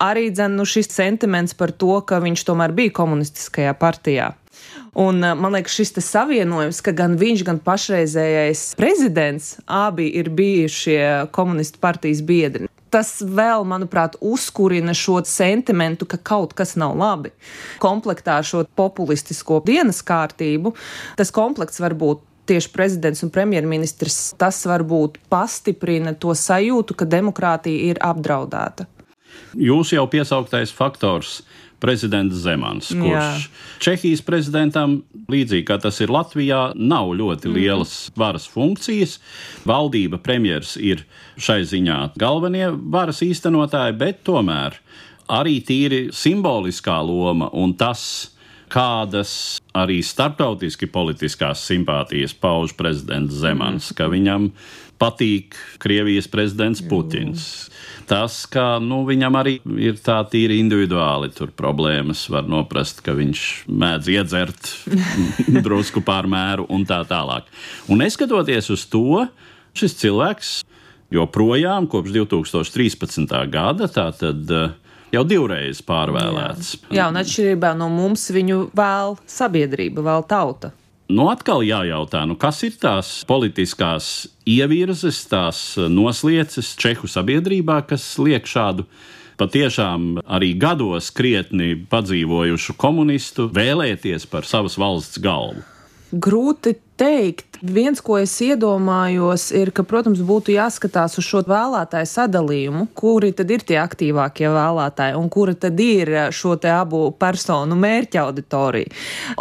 Arī 0.00 0.30
dzen, 0.30 0.56
nu, 0.56 0.64
šis 0.64 0.90
sentiments 0.92 1.54
par 1.54 1.72
to, 1.72 2.00
ka 2.02 2.20
viņš 2.20 2.44
tomēr 2.44 2.72
bija 2.72 2.92
komunistiskajā 2.92 3.74
partijā. 3.74 4.34
Un 4.94 5.20
man 5.20 5.52
liekas, 5.54 5.74
šis 5.74 5.94
savienojums, 6.02 6.80
ka 6.82 6.92
gan 6.92 7.16
viņš, 7.18 7.44
gan 7.46 7.58
pašreizējais 7.58 8.74
prezidents 8.78 9.58
abi 9.66 10.08
ir 10.18 10.30
bijušie 10.30 11.30
komunistu 11.32 11.78
partijas 11.80 12.22
biedri. 12.22 12.68
Tas 12.90 13.18
vēl, 13.20 13.66
manuprāt, 13.68 14.16
uzkurina 14.20 14.94
šo 14.96 15.20
sentimentu, 15.28 16.06
ka 16.08 16.16
kaut 16.16 16.54
kas 16.56 16.72
nav 16.80 16.96
labi. 16.96 17.34
Komplektā 17.82 18.38
šo 18.40 18.64
populistisko 18.78 19.60
dienas 19.66 20.00
kārtību, 20.00 20.72
tas 21.20 21.34
komplekts 21.34 21.82
var 21.84 21.94
būt 21.98 22.24
tieši 22.48 22.72
prezidents 22.74 23.24
un 23.26 23.32
premjerministrs, 23.34 24.18
tas 24.40 24.60
varbūt 24.68 25.20
pastiprina 25.32 26.14
to 26.16 26.34
sajūtu, 26.36 26.96
ka 26.98 27.08
demokrātija 27.08 27.92
ir 27.92 28.02
apdraudēta. 28.04 28.88
Jūs 29.58 29.94
jau 29.94 30.04
piesauktais 30.10 30.72
faktors 30.74 31.40
prezidents 31.78 32.34
Zemans, 32.42 32.90
kurš 32.90 33.06
Jā. 33.12 33.26
Čehijas 33.82 34.22
prezidentam, 34.26 34.98
līdzīgi 35.30 35.66
kā 35.68 35.78
tas 35.82 36.00
ir 36.02 36.10
Latvijā, 36.10 36.72
nav 36.74 37.12
ļoti 37.14 37.48
mhm. 37.48 37.58
lielas 37.58 37.92
mm. 38.08 38.16
varas 38.18 38.48
funkcijas. 38.50 39.18
Valdība, 39.68 40.18
premjeras 40.22 40.74
ir 40.80 41.04
šai 41.38 41.62
ziņā 41.68 42.00
galvenie 42.18 42.72
varas 42.74 43.22
īstenotāji, 43.26 43.96
bet 44.00 44.24
tomēr 44.26 44.80
arī 45.28 45.58
tīri 45.62 46.08
simboliskā 46.14 46.98
loma 47.04 47.50
un 47.52 47.76
tas, 47.78 48.02
kādas 48.70 49.32
arī 49.76 50.00
starptautiski 50.04 50.88
politiskās 50.90 51.62
simpātijas 51.68 52.34
pauž 52.36 52.74
prezidents 52.78 53.36
Zemans, 53.40 53.90
ka 53.96 54.08
viņam 54.12 54.50
patīk 54.98 55.54
Krievijas 55.82 56.26
prezidents 56.30 56.82
Putins. 56.82 57.68
Tas, 58.08 58.40
ka 58.50 58.78
nu, 58.82 59.02
viņam 59.06 59.36
arī 59.38 59.58
ir 59.78 59.98
tā 60.02 60.16
tīri 60.30 60.58
individuāli 60.62 61.30
tur 61.36 61.52
problēmas, 61.54 62.24
var 62.32 62.48
noprast, 62.48 63.02
ka 63.04 63.14
viņš 63.18 63.44
mēdz 63.68 64.10
iedzert 64.14 64.72
drusku 65.66 66.02
pārmēru 66.06 66.66
un 66.72 66.86
tā 66.88 67.02
tālāk. 67.08 67.46
Un 67.92 68.02
neskatoties 68.02 68.72
uz 68.74 68.86
to, 68.90 69.26
šis 69.78 69.94
cilvēks 70.00 70.52
joprojām 71.14 71.86
kopš 71.90 72.16
2013. 72.16 73.38
gada 73.52 73.88
tātad 73.92 74.56
jau 75.14 75.24
divreiz 75.28 75.82
pārvēlēts. 75.84 76.74
Jā, 76.88 77.00
Jā 77.00 77.08
un 77.10 77.20
atšķirībā 77.20 77.74
no 77.78 77.90
mums 77.92 78.28
viņu 78.34 78.68
vēl 78.76 79.16
sabiedrība, 79.28 80.04
vēl 80.06 80.26
tauta. 80.28 80.72
Nu, 81.08 81.30
atkal 81.32 81.62
jājautā, 81.64 82.26
nu, 82.28 82.36
kas 82.36 82.60
ir 82.66 82.74
tās 82.76 83.22
politiskās 83.28 84.26
ievirzes, 84.44 85.22
tās 85.30 85.62
noslieces 85.88 86.74
Čehu 86.76 87.08
sabiedrībā, 87.08 87.80
kas 87.88 88.04
liek 88.20 88.44
šādu 88.44 88.84
patiešām 89.40 90.18
arī 90.26 90.52
gados 90.60 91.08
krietni 91.14 91.78
padzīvojušu 91.88 92.76
komunistu 92.76 93.48
vēlēties 93.56 94.28
par 94.28 94.44
savas 94.44 94.76
valsts 94.76 95.22
galvu? 95.24 95.64
Grūti 96.12 96.74
teikt. 96.98 97.46
Viens, 97.58 97.98
ko 97.98 98.14
es 98.20 98.36
iedomājos, 98.38 99.48
ir, 99.50 99.72
ka, 99.74 99.82
protams, 99.82 100.20
būtu 100.22 100.52
jāskatās 100.54 101.16
uz 101.18 101.26
šo 101.26 101.40
vēlētāju 101.48 102.06
sadalījumu, 102.06 102.84
kuri 102.94 103.32
tad 103.34 103.50
ir 103.50 103.64
tie 103.66 103.80
aktīvākie 103.82 104.46
vēlētāji 104.54 105.16
un 105.18 105.26
kura 105.26 105.56
tad 105.58 105.80
ir 105.82 106.12
šo 106.30 106.54
te 106.62 106.70
abu 106.70 107.08
personu 107.18 107.74
mērķa 107.78 108.20
auditorija. 108.22 108.92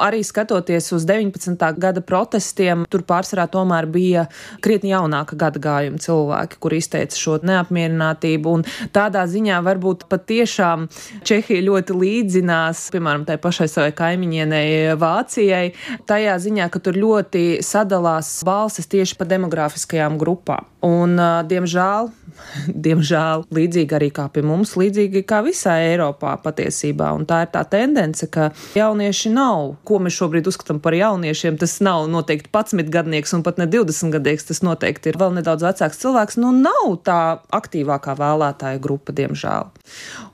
Arī 0.02 0.24
skatoties 0.26 0.90
uz 0.98 1.06
19. 1.06 1.62
gada 1.78 2.02
protestiem, 2.02 2.88
tur 2.90 3.04
pārsvarā 3.06 3.46
tomēr 3.54 3.86
bija 3.86 4.26
krietni 4.66 4.96
jaunāka 4.96 5.38
gada 5.38 5.62
gājuma 5.62 6.02
cilvēki, 6.02 6.58
kur 6.64 6.74
izteica 6.74 7.22
šo 7.22 7.38
neapmierinātību, 7.46 8.56
un 8.58 8.66
tādā 8.98 9.28
ziņā 9.30 9.62
varbūt 9.68 10.08
patiešām 10.10 10.90
Čehija 11.28 11.62
ļoti 11.70 12.00
līdzinās, 12.02 12.88
piemēram, 12.96 13.30
tai 13.30 13.38
pašai 13.42 13.70
savai 13.70 13.94
kaimiņienei 14.02 14.98
Vācijai, 14.98 15.76
tajā 16.10 16.40
ziņā, 16.42 16.72
ka 16.74 16.82
tur 16.82 16.98
ļoti 16.98 17.47
sadalās 17.66 18.30
balsis 18.48 18.90
tieši 18.90 19.18
pa 19.20 19.28
demografiskajām 19.30 20.18
grupām. 20.22 20.68
Un, 20.88 21.18
diemžēl, 21.50 22.10
diemžēl, 22.88 23.46
līdzīgi 23.54 23.96
arī 23.98 24.10
kā 24.14 24.28
pie 24.34 24.44
mums, 24.46 24.76
līdzīgi 24.80 25.24
kā 25.28 25.42
visā 25.46 25.78
Eiropā 25.88 26.36
patiesībā. 26.44 27.10
Un 27.18 27.26
tā 27.30 27.44
ir 27.46 27.52
tā 27.54 27.64
tendence, 27.70 28.28
ka 28.32 28.50
jaunieši 28.78 29.32
nav, 29.34 29.76
ko 29.88 30.00
mēs 30.04 30.18
šobrīd 30.20 30.50
uzskatām 30.50 30.82
par 30.84 30.96
jauniešiem, 30.98 31.58
tas 31.62 31.78
nav 31.86 32.08
noteikti 32.12 32.52
11 32.54 32.92
gadnieks 32.94 33.36
un 33.38 33.44
pat 33.46 33.62
ne 33.62 33.68
20 33.70 34.14
gadnieks, 34.16 34.48
tas 34.50 34.64
noteikti 34.66 35.12
ir 35.12 35.20
vēl 35.20 35.36
nedaudz 35.40 35.66
vecāks 35.68 36.02
cilvēks. 36.04 36.40
Nu, 36.42 36.54
nav 36.56 36.98
tā 37.08 37.20
aktīvākā 37.56 38.18
vēlētāja 38.20 38.82
grupa, 38.84 39.16
diemžēl. 39.18 39.72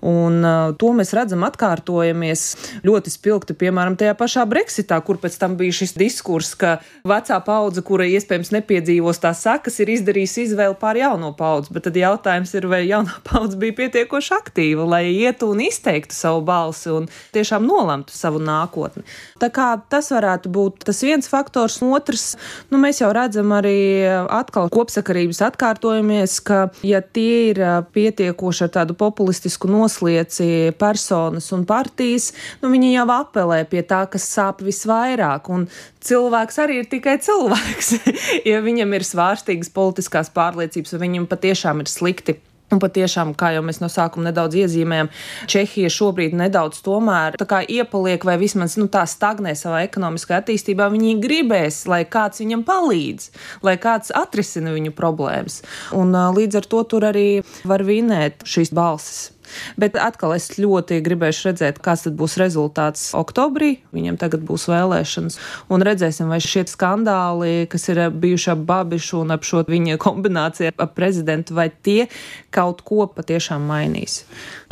Un 0.04 0.40
uh, 0.44 0.74
to 0.80 0.92
mēs 0.96 1.14
redzam 1.16 1.46
atkārtojamies 1.48 2.46
ļoti 2.86 3.14
spilgti, 3.14 3.56
piemēram, 3.58 3.98
tajā 4.00 4.16
pašā 4.20 4.46
Brexitā, 4.50 5.00
kur 5.06 5.20
pēc 5.22 5.38
tam 5.42 5.58
bija 5.60 5.76
šis 5.82 5.96
diskurss, 6.00 6.58
ka 6.60 6.78
vecā 7.08 7.40
paudze, 7.46 7.84
kura 7.86 8.08
iespējams 8.10 8.52
nepiedzīvos 8.58 9.22
tās 9.24 9.44
sekas, 9.46 9.80
ir 9.84 9.94
izdarījusi 9.96 10.43
izvēli 10.44 10.78
pār 10.80 11.00
jauno 11.00 11.32
paudzi. 11.38 11.74
Bet 11.76 11.88
tad 11.88 11.98
jautājums 11.98 12.54
ir, 12.58 12.68
vai 12.72 12.84
jaunā 12.86 13.18
paudze 13.30 13.60
bija 13.60 13.78
pietiekoši 13.82 14.34
aktīva, 14.38 14.86
lai 14.96 15.06
ietu 15.12 15.52
un 15.54 15.64
izteiktu 15.66 16.16
savu 16.16 16.44
balsi 16.48 16.92
un 16.94 17.08
tiešām 17.36 17.66
nolemtu 17.68 18.16
savu 18.16 18.42
nākotni. 18.44 19.06
Tā 19.42 19.50
kā 19.54 19.70
tas 19.92 20.12
varētu 20.14 20.52
būt 20.54 20.86
tas 20.88 21.02
viens 21.04 21.30
faktors, 21.30 21.80
otrs, 21.84 22.26
nu, 22.72 22.80
mēs 22.82 23.02
jau 23.02 23.12
redzam 23.16 23.52
arī 23.56 24.06
atkal 24.32 24.70
kopsakarības 24.74 25.42
atkārtojamies, 25.50 26.38
ka 26.46 26.68
ja 26.86 27.02
tie 27.04 27.52
ir 27.52 27.62
pietiekoši 27.94 28.68
ar 28.68 28.74
tādu 28.80 28.98
populistisku 28.98 29.70
noslieci 29.72 30.74
personas 30.80 31.52
un 31.56 31.66
partijas, 31.70 32.32
nu, 32.62 32.72
viņi 32.74 32.94
jau 32.96 33.08
apelē 33.18 33.64
pie 33.70 33.84
tā, 33.88 34.04
kas 34.12 34.28
sāp 34.30 34.64
visvairāk. 34.66 35.50
Un 35.54 35.68
cilvēks 36.08 36.60
arī 36.64 36.82
ir 36.84 36.90
tikai 36.92 37.18
cilvēks. 37.24 37.94
ja 38.50 38.64
viņam 38.64 38.96
ir 38.98 39.06
svārstīgas 39.08 39.72
politiskās 39.74 40.32
pārliecības, 40.34 40.96
un 40.96 41.06
viņam 41.08 41.30
patiešām 41.32 41.84
ir 41.84 41.92
slikti. 41.92 42.40
Un 42.74 42.80
patiešām, 42.82 43.36
kā 43.38 43.52
jau 43.54 43.62
mēs 43.62 43.78
no 43.84 43.90
sākuma 43.92 44.32
nedaudz 44.32 44.56
iezīmējam, 44.64 45.10
Čehija 45.52 45.92
šobrīd 45.94 46.34
nedaudz 46.40 46.80
tomēr 46.82 47.36
iepaliek 47.70 48.26
vai 48.26 48.38
vismaz 48.42 48.80
nu, 48.82 48.88
tā 48.90 49.04
stagnē 49.10 49.54
savā 49.58 49.84
ekonomiskā 49.86 50.40
attīstībā. 50.42 50.88
Viņi 50.90 51.20
gribēs, 51.22 51.84
lai 51.92 52.02
kāds 52.10 52.42
viņam 52.42 52.64
palīdz, 52.66 53.30
lai 53.68 53.76
kāds 53.78 54.16
atrisina 54.16 54.74
viņu 54.74 54.96
problēmas. 54.98 55.62
Un 55.94 56.18
līdz 56.18 56.64
ar 56.64 56.70
to 56.72 56.82
tur 56.96 57.06
arī 57.12 57.28
var 57.68 57.86
vinēt 57.86 58.48
šīs 58.48 58.74
balsis. 58.74 59.30
Bet 59.80 59.98
atkal 60.00 60.36
es 60.38 60.50
ļoti 60.58 61.00
gribēšu 61.06 61.50
redzēt, 61.50 61.80
kāds 61.84 62.06
tad 62.08 62.18
būs 62.20 62.38
rezultāts 62.42 63.10
oktobrī. 63.18 63.78
Viņam 63.96 64.20
tagad 64.22 64.46
būs 64.48 64.68
vēlēšanas, 64.72 65.40
un 65.74 65.86
redzēsim, 65.86 66.32
vai 66.32 66.42
šie 66.44 66.66
skandāli, 66.70 67.68
kas 67.72 67.90
ir 67.92 68.06
bijuši 68.12 68.54
ap 68.54 68.64
Babišu 68.70 69.24
un 69.24 69.36
ap 69.36 69.48
šo 69.48 69.64
viņa 69.68 70.00
kombināciju 70.02 70.74
ar 70.78 70.92
prezidentu, 70.96 71.58
vai 71.58 71.70
tie 71.72 72.08
kaut 72.54 72.84
ko 72.88 73.08
patiešām 73.12 73.66
mainīs. 73.70 74.24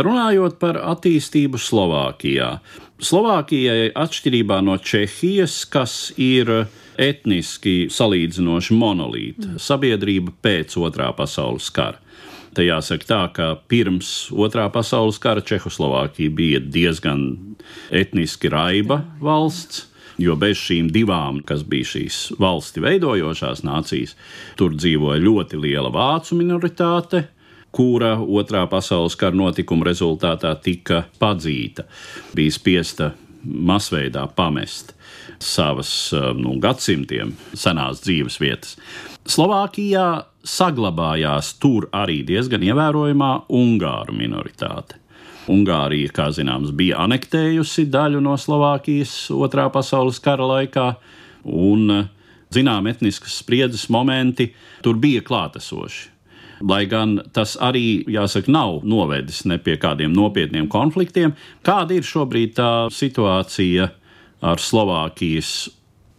Runājot 0.01 0.59
par 0.61 0.79
attīstību 0.95 1.59
Slovākijā. 1.61 2.55
Slovākijai 3.01 3.89
atšķirībā 3.97 4.59
no 4.61 4.75
Čehijas, 4.77 5.63
kas 5.65 6.11
ir 6.21 6.51
etniski 7.01 7.87
salīdzinoši 7.89 8.77
monolīta 8.77 9.55
sabiedrība 9.61 10.35
pēc 10.45 10.77
otrā 10.77 11.09
pasaules 11.17 11.71
kara. 11.73 11.97
Te 12.51 12.65
jāsaka 12.65 13.07
tā, 13.07 13.21
ka 13.31 13.45
pirms 13.71 14.27
otrā 14.35 14.65
pasaules 14.73 15.19
kara 15.23 15.43
Čehoslovākija 15.43 16.33
bija 16.35 16.59
diezgan 16.59 17.23
etniski 17.95 18.51
raiba 18.51 19.01
valsts. 19.23 19.87
Jo 20.21 20.35
bez 20.37 20.59
šīm 20.59 20.89
divām, 20.91 21.39
kas 21.47 21.63
bija 21.65 21.87
šīs 21.93 22.17
valsti 22.37 22.83
veidojošās 22.83 23.63
nācijas, 23.65 24.11
tur 24.59 24.75
dzīvoja 24.75 25.21
ļoti 25.23 25.57
liela 25.57 25.89
vācu 25.89 26.35
minoritāte, 26.37 27.23
kura 27.73 28.17
otrā 28.19 28.65
pasaules 28.69 29.15
kara 29.17 29.39
notikuma 29.39 29.87
rezultātā 29.87 30.51
tika 30.61 31.05
padzīta, 31.17 31.87
bija 32.37 32.53
spiesta 32.53 33.13
masveidā 33.41 34.27
pamest 34.35 34.93
savas 35.41 35.91
nu, 36.37 36.55
gadsimtiem 36.61 37.35
senās 37.57 38.03
dzīves 38.05 38.39
vietas. 38.41 38.77
Slovākijā 39.29 40.07
saglabājās 40.47 41.53
tur 41.61 41.87
arī 41.93 42.21
diezgan 42.25 42.63
ievērojamā 42.65 43.33
ungāru 43.53 44.15
minoritāte. 44.17 44.97
Ungārija, 45.51 46.11
kā 46.13 46.29
zināms, 46.33 46.71
bija 46.77 47.01
anektējusi 47.01 47.87
daļu 47.91 48.21
no 48.23 48.37
Slovākijas 48.37 49.31
otrā 49.33 49.67
pasaules 49.73 50.21
kara 50.21 50.45
laikā, 50.47 50.87
un 51.45 52.07
zinām 52.53 52.89
etniskas 52.91 53.39
spriedzes 53.41 53.87
momenti 53.89 54.51
tur 54.85 54.99
bija 55.01 55.23
klātesoši. 55.25 56.09
Lai 56.61 56.83
gan 56.85 57.15
tas 57.33 57.55
arī, 57.57 58.03
jāsaka, 58.05 58.51
nav 58.53 58.83
novedis 58.85 59.41
ne 59.49 59.57
pie 59.57 59.79
kādiem 59.81 60.13
nopietniem 60.13 60.67
konfliktiem, 60.69 61.33
kāda 61.65 61.97
ir 61.97 62.05
šobrīd 62.05 62.53
tā 62.59 62.71
situācija 62.93 63.89
ar 64.41 64.61
Slovākijas 64.61 65.69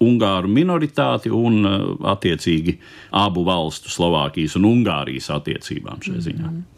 ungāru 0.03 0.51
minoritāti 0.51 1.31
un, 1.31 1.63
uh, 1.67 1.89
attiecīgi, 2.15 2.79
abu 3.23 3.45
valstu, 3.47 3.91
Slovākijas 3.93 4.57
un 4.59 4.67
Ungārijas 4.71 5.31
attiecībām 5.35 6.03
šajā 6.03 6.29
ziņā. 6.29 6.47
Mm 6.47 6.55
-hmm 6.57 6.72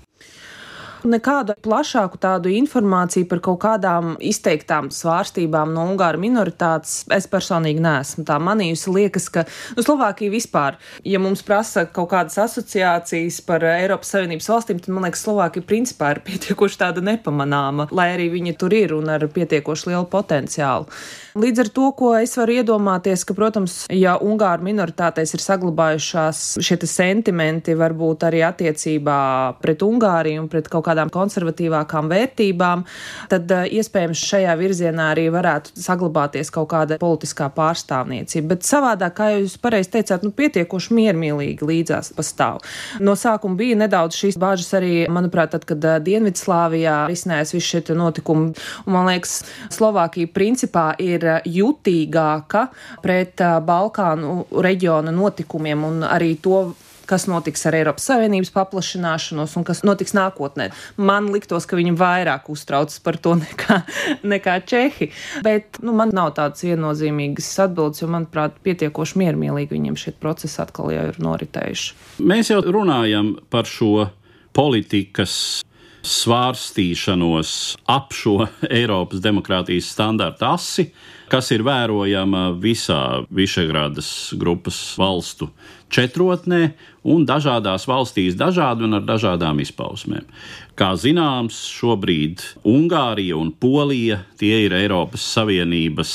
nekādu 1.09 1.55
plašāku 1.65 2.19
tādu 2.21 2.51
informāciju 2.55 3.29
par 3.31 3.41
kaut 3.45 3.61
kādām 3.65 4.15
izteiktām 4.25 4.91
svārstībām 4.95 5.73
no 5.75 5.87
Ungāru 5.91 6.21
minoritātes 6.23 7.03
es 7.15 7.29
personīgi 7.31 7.83
neesmu 7.85 8.25
tā 8.29 8.39
manījusi. 8.43 8.93
Liekas, 8.95 9.29
ka 9.33 9.45
nu, 9.77 9.85
Slovākija 9.85 10.33
vispār, 10.33 10.79
ja 11.07 11.21
mums 11.23 11.45
prasa 11.47 11.87
kaut 11.87 12.11
kādas 12.13 12.39
asociācijas 12.45 13.41
par 13.47 13.67
Eiropas 13.69 14.15
Savienības 14.15 14.51
valstīm, 14.53 14.81
tad 14.85 14.95
man 14.95 15.09
liekas, 15.09 15.25
Slovākija 15.27 15.67
principā 15.69 16.15
ir 16.15 16.23
pietiekoši 16.29 16.81
tāda 16.85 17.05
nepamanāma, 17.05 17.89
lai 17.95 18.11
arī 18.17 18.31
viņa 18.35 18.57
tur 18.61 18.77
ir 18.77 18.97
un 18.97 19.13
ar 19.15 19.27
pietiekoši 19.29 19.93
lielu 19.93 20.09
potenciālu. 20.13 20.89
Līdz 21.35 21.65
ar 21.65 21.71
to, 21.75 21.89
ko 21.99 22.13
es 22.15 22.37
varu 22.39 22.55
iedomāties, 22.61 23.25
ka, 23.27 23.35
protams, 23.35 23.81
ja 23.91 24.15
Ungāru 24.23 24.69
minoritātēs 24.69 25.35
ir 25.35 25.43
saglabājušās 25.43 26.43
šie 26.63 26.79
sentimenti, 26.87 27.75
varbūt 27.79 28.27
arī 28.29 28.45
attiecībā 28.47 29.19
pret 29.63 29.83
Ungāriju 29.83 30.45
un 30.45 30.51
pret 30.53 30.69
kaut 30.71 30.87
kādām 30.95 31.13
konservatīvākām 31.15 32.09
vērtībām, 32.13 32.85
tad 33.33 33.51
uh, 33.53 33.67
iespējams 33.67 34.23
šajā 34.31 34.55
virzienā 34.61 35.11
arī 35.15 35.27
varētu 35.35 35.75
saglabāties 35.81 36.53
kaut 36.55 36.71
kāda 36.73 36.99
politiskā 37.03 37.51
pārstāvniecība. 37.55 38.55
Bet 38.55 38.69
savādāk, 38.69 39.17
kā 39.19 39.31
jūs 39.35 39.59
pareizi 39.63 39.93
teicāt, 39.97 40.25
nu, 40.25 40.33
pietiekoši 40.35 40.95
miermīlīgi 40.97 41.67
līdzās 41.69 42.13
pastāv. 42.17 42.63
No 43.03 43.17
sākuma 43.19 43.59
bija 43.59 43.79
nedaudz 43.85 44.19
šīs 44.19 44.39
bāžas 44.41 44.73
arī, 44.79 45.05
manuprāt, 45.13 45.55
tad, 45.55 45.67
kad 45.69 45.85
uh, 45.85 45.99
Dienvidslāvijā 46.05 47.05
risinājās 47.11 47.55
visi 47.57 47.75
šie 47.75 47.99
notikumi. 47.99 48.53
Un, 48.85 48.95
man 48.95 49.09
liekas, 49.09 49.43
Slovākija 49.75 50.31
principā 50.35 50.87
ir 51.03 51.25
jutīgāka 51.49 52.69
pret 53.05 53.41
Balkānu 53.67 54.45
reģiona 54.65 55.13
notikumiem 55.15 55.85
un 55.87 56.03
arī 56.07 56.35
to 56.43 56.67
kas 57.09 57.27
notiks 57.31 57.65
ar 57.69 57.77
Eiropas 57.79 58.07
Savienības 58.11 58.53
paplašināšanos 58.55 59.57
un 59.59 59.67
kas 59.67 59.83
notiks 59.87 60.15
nākotnē. 60.17 60.71
Man 60.97 61.31
liktos, 61.35 61.69
ka 61.69 61.79
viņi 61.79 61.95
vairāk 61.99 62.49
uztraucas 62.53 63.01
par 63.05 63.19
to 63.23 63.37
nekā, 63.45 63.81
nekā 64.25 64.59
Čehi. 64.69 65.11
Bet 65.47 65.81
nu, 65.85 65.95
man 65.97 66.15
nav 66.17 66.35
tādas 66.39 66.65
viennozīmīgas 66.67 67.53
atbildes, 67.67 68.03
jo, 68.05 68.11
manuprāt, 68.13 68.59
pietiekoši 68.67 69.21
miermīlīgi 69.23 69.75
viņiem 69.75 69.99
šie 70.01 70.15
procesi 70.21 70.61
atkal 70.63 70.93
jau 70.95 71.07
ir 71.11 71.21
noritējuši. 71.23 71.95
Mēs 72.25 72.53
jau 72.53 72.63
runājam 72.65 73.35
par 73.53 73.69
šo 73.69 74.09
politikas 74.55 75.65
svārstīšanos 76.05 77.51
ap 77.91 78.13
šo 78.15 78.45
Eiropas 78.79 79.23
demokrātijas 79.25 79.89
standarta 79.95 80.55
asi, 80.55 80.91
kas 81.33 81.49
ir 81.55 81.65
vērojama 81.67 82.51
visā 82.61 83.25
Višegradas 83.35 84.35
grupas 84.39 84.79
valstu 85.01 85.49
četrotnē 85.95 86.75
un 87.09 87.25
dažādās 87.29 87.87
valstīs 87.89 88.37
dažādi 88.39 88.87
un 88.87 88.99
ar 88.99 89.05
dažādām 89.07 89.61
izpausmēm. 89.65 90.27
Kā 90.75 90.93
zināms, 90.99 91.61
šobrīd 91.71 92.43
Ungārija 92.67 93.39
un 93.39 93.53
Polija 93.53 94.25
tie 94.41 94.65
ir 94.67 94.75
Eiropas 94.77 95.25
Savienības 95.37 96.15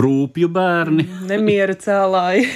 rūpju 0.00 0.50
bērni. 0.52 1.06
Nemiera 1.28 1.76
cēlāji. 1.78 2.48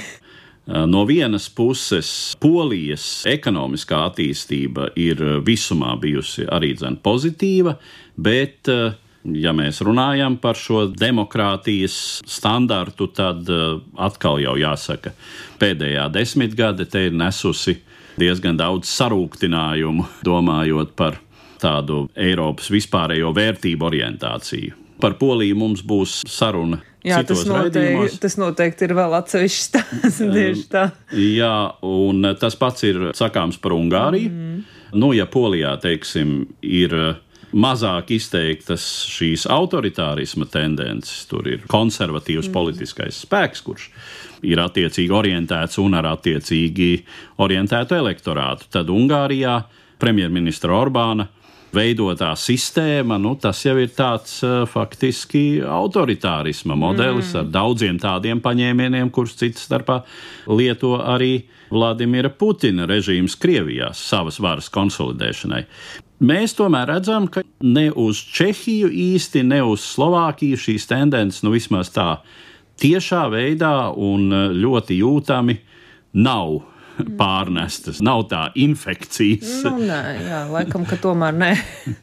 Eh, 0.68 0.86
no 0.86 1.06
vienas 1.08 1.46
puses, 1.48 2.36
polijas 2.40 3.24
ekonomiskā 3.28 4.02
attīstība 4.10 4.90
ir 5.00 5.22
visumā 5.40 5.94
bijusi 5.96 6.44
arī 6.44 6.74
dzen, 6.76 6.98
pozitīva, 7.00 7.78
bet, 8.20 8.68
eh, 8.68 8.92
ja 9.32 9.54
mēs 9.56 9.80
runājam 9.80 10.36
par 10.36 10.60
šo 10.60 10.92
demokrātijas 10.92 12.20
standartu, 12.26 13.08
tad 13.08 13.48
eh, 13.48 13.80
atkal 13.96 14.42
jau 14.44 14.58
jāsaka, 14.60 15.14
pēdējā 15.58 16.04
desmitgade 16.12 16.84
te 16.84 17.06
ir 17.06 17.16
nesusi 17.16 17.78
diezgan 18.18 18.60
daudz 18.60 18.92
sarūktinājumu, 18.92 20.04
domājot 20.28 20.92
par 20.92 21.16
tādu 21.58 22.10
Eiropas 22.14 22.68
vispārējo 22.68 23.32
vērtību 23.32 23.88
orientāciju. 23.88 24.76
Par 25.00 25.16
Poliju 25.16 25.56
mums 25.56 25.80
būs 25.80 26.26
saruna 26.28 26.82
Jā, 27.08 27.22
tas 27.26 27.44
noteikti, 27.48 28.18
tas 28.22 28.36
noteikti 28.40 28.88
ir 28.88 28.96
vēl 28.98 29.16
atsevišķs 29.18 29.68
stāsts. 29.70 30.18
Tieši 30.22 30.66
tā. 30.72 30.88
Jā, 31.18 31.54
un 31.86 32.32
tas 32.40 32.58
pats 32.60 32.84
ir 32.88 33.10
sakāms 33.18 33.60
par 33.62 33.76
Ungāriju. 33.76 34.32
Mm. 34.32 34.60
Nu, 34.98 35.12
ja 35.16 35.26
Polijā, 35.28 35.74
teiksim, 35.82 36.46
ir 36.64 36.94
mazāk 37.52 38.12
izteiktas 38.16 38.84
šīs 39.08 39.46
autoritārisma 39.50 40.48
tendences, 40.52 41.24
tur 41.30 41.48
ir 41.48 41.64
konservatīvs 41.70 42.48
mm. 42.48 42.54
politiskais 42.54 43.22
spēks, 43.24 43.64
kurš 43.64 43.88
ir 44.46 44.60
attiecīgi 44.62 45.14
orientēts 45.14 45.80
un 45.82 45.96
ar 45.98 46.12
attiecīgi 46.12 46.92
orientētu 47.42 47.96
elektorātu, 47.98 48.68
tad 48.72 48.92
Ungārijā 48.92 49.62
premjerministra 49.98 50.76
Orbāna 50.78 51.26
veidotā 51.74 52.32
sistēma, 52.38 53.18
nu, 53.20 53.34
tas 53.40 53.60
jau 53.66 53.74
ir 53.80 53.92
tāds 53.96 54.38
uh, 54.46 54.62
faktiski 54.68 55.60
autoritārisma 55.64 56.76
modelis 56.78 57.34
mm. 57.34 57.40
ar 57.42 57.52
daudziem 57.52 58.00
tādiem 58.00 58.40
paņēmieniem, 58.44 59.10
kurus 59.14 59.36
citas 59.38 59.66
starpā 59.68 60.00
lieto 60.48 60.96
arī 61.02 61.46
Vladimira 61.68 62.30
Putina 62.32 62.88
režīms 62.88 63.36
Krievijā 63.40 63.92
savas 63.96 64.40
varas 64.40 64.70
konsolidēšanai. 64.72 65.64
Mēs 66.24 66.56
tomēr 66.58 66.88
redzam, 66.90 67.28
ka 67.30 67.44
ne 67.62 67.90
uz 67.94 68.18
Čehiju 68.34 68.88
īsti, 68.90 69.44
ne 69.46 69.60
uz 69.62 69.84
Slovākiju 69.86 70.58
šīs 70.58 70.88
tendences, 70.90 71.44
nu 71.46 71.52
vismaz 71.54 71.92
tā 71.94 72.16
tiešā 72.82 73.28
veidā 73.30 73.92
un 73.94 74.26
ļoti 74.58 74.98
jūtami 74.98 75.58
nav 76.18 76.58
pārnestas. 77.20 78.02
Nav 78.04 78.26
tā 78.32 78.48
infekcijas. 78.58 79.60
Nu, 79.66 79.76
nē, 79.88 80.02
jā, 80.26 80.42
laikam, 80.52 80.86
ka 80.88 80.98
tomēr 81.00 81.36
nē. 81.36 81.52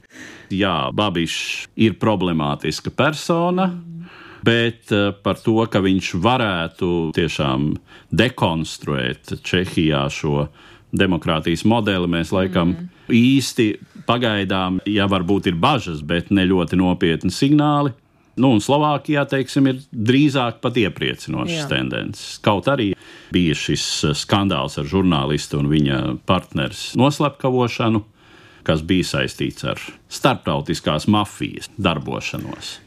jā, 0.64 0.78
Babišs 0.96 1.68
ir 1.88 1.98
problemātiska 2.02 2.94
persona. 2.96 3.72
Bet 4.46 4.92
eh, 4.94 5.10
par 5.26 5.40
to, 5.42 5.58
ka 5.72 5.82
viņš 5.82 6.14
varētu 6.22 6.90
tiešām 7.18 7.72
dekonstruēt 8.14 9.40
Čehijā 9.46 10.04
šo 10.14 10.48
demokrātijas 10.96 11.66
modeli, 11.68 12.08
mēs 12.12 12.32
laikam 12.36 12.76
mm. 12.76 12.90
īsti 13.12 13.68
pagaidām, 14.06 14.80
ja 14.86 15.08
varbūt 15.10 15.50
ir 15.50 15.58
bažas, 15.60 16.04
bet 16.06 16.30
ne 16.30 16.46
ļoti 16.48 16.78
nopietni 16.80 17.34
signāli. 17.34 17.96
Nu, 18.36 18.52
un 18.52 18.60
Slovākijā, 18.60 19.24
teiksim, 19.32 19.70
ir 19.72 19.82
drīzāk 19.90 20.60
pat 20.64 20.78
iepriecinošas 20.78 21.70
tendences. 21.72 22.36
Kaut 22.44 22.68
arī 22.72 22.92
bija 23.36 23.58
šis 23.60 23.86
eh, 24.08 24.16
skandāls 24.16 24.80
ar 24.82 24.90
žurnālistu 24.90 25.60
un 25.62 25.70
viņa 25.74 26.00
partneres 26.30 26.88
noslepkavošanu, 27.00 28.06
kas 28.66 28.82
bija 28.88 29.12
saistīts 29.12 29.68
ar 29.68 29.84
starptautiskās 30.10 31.10
mafijas 31.12 31.70
darbošanos 31.78 32.80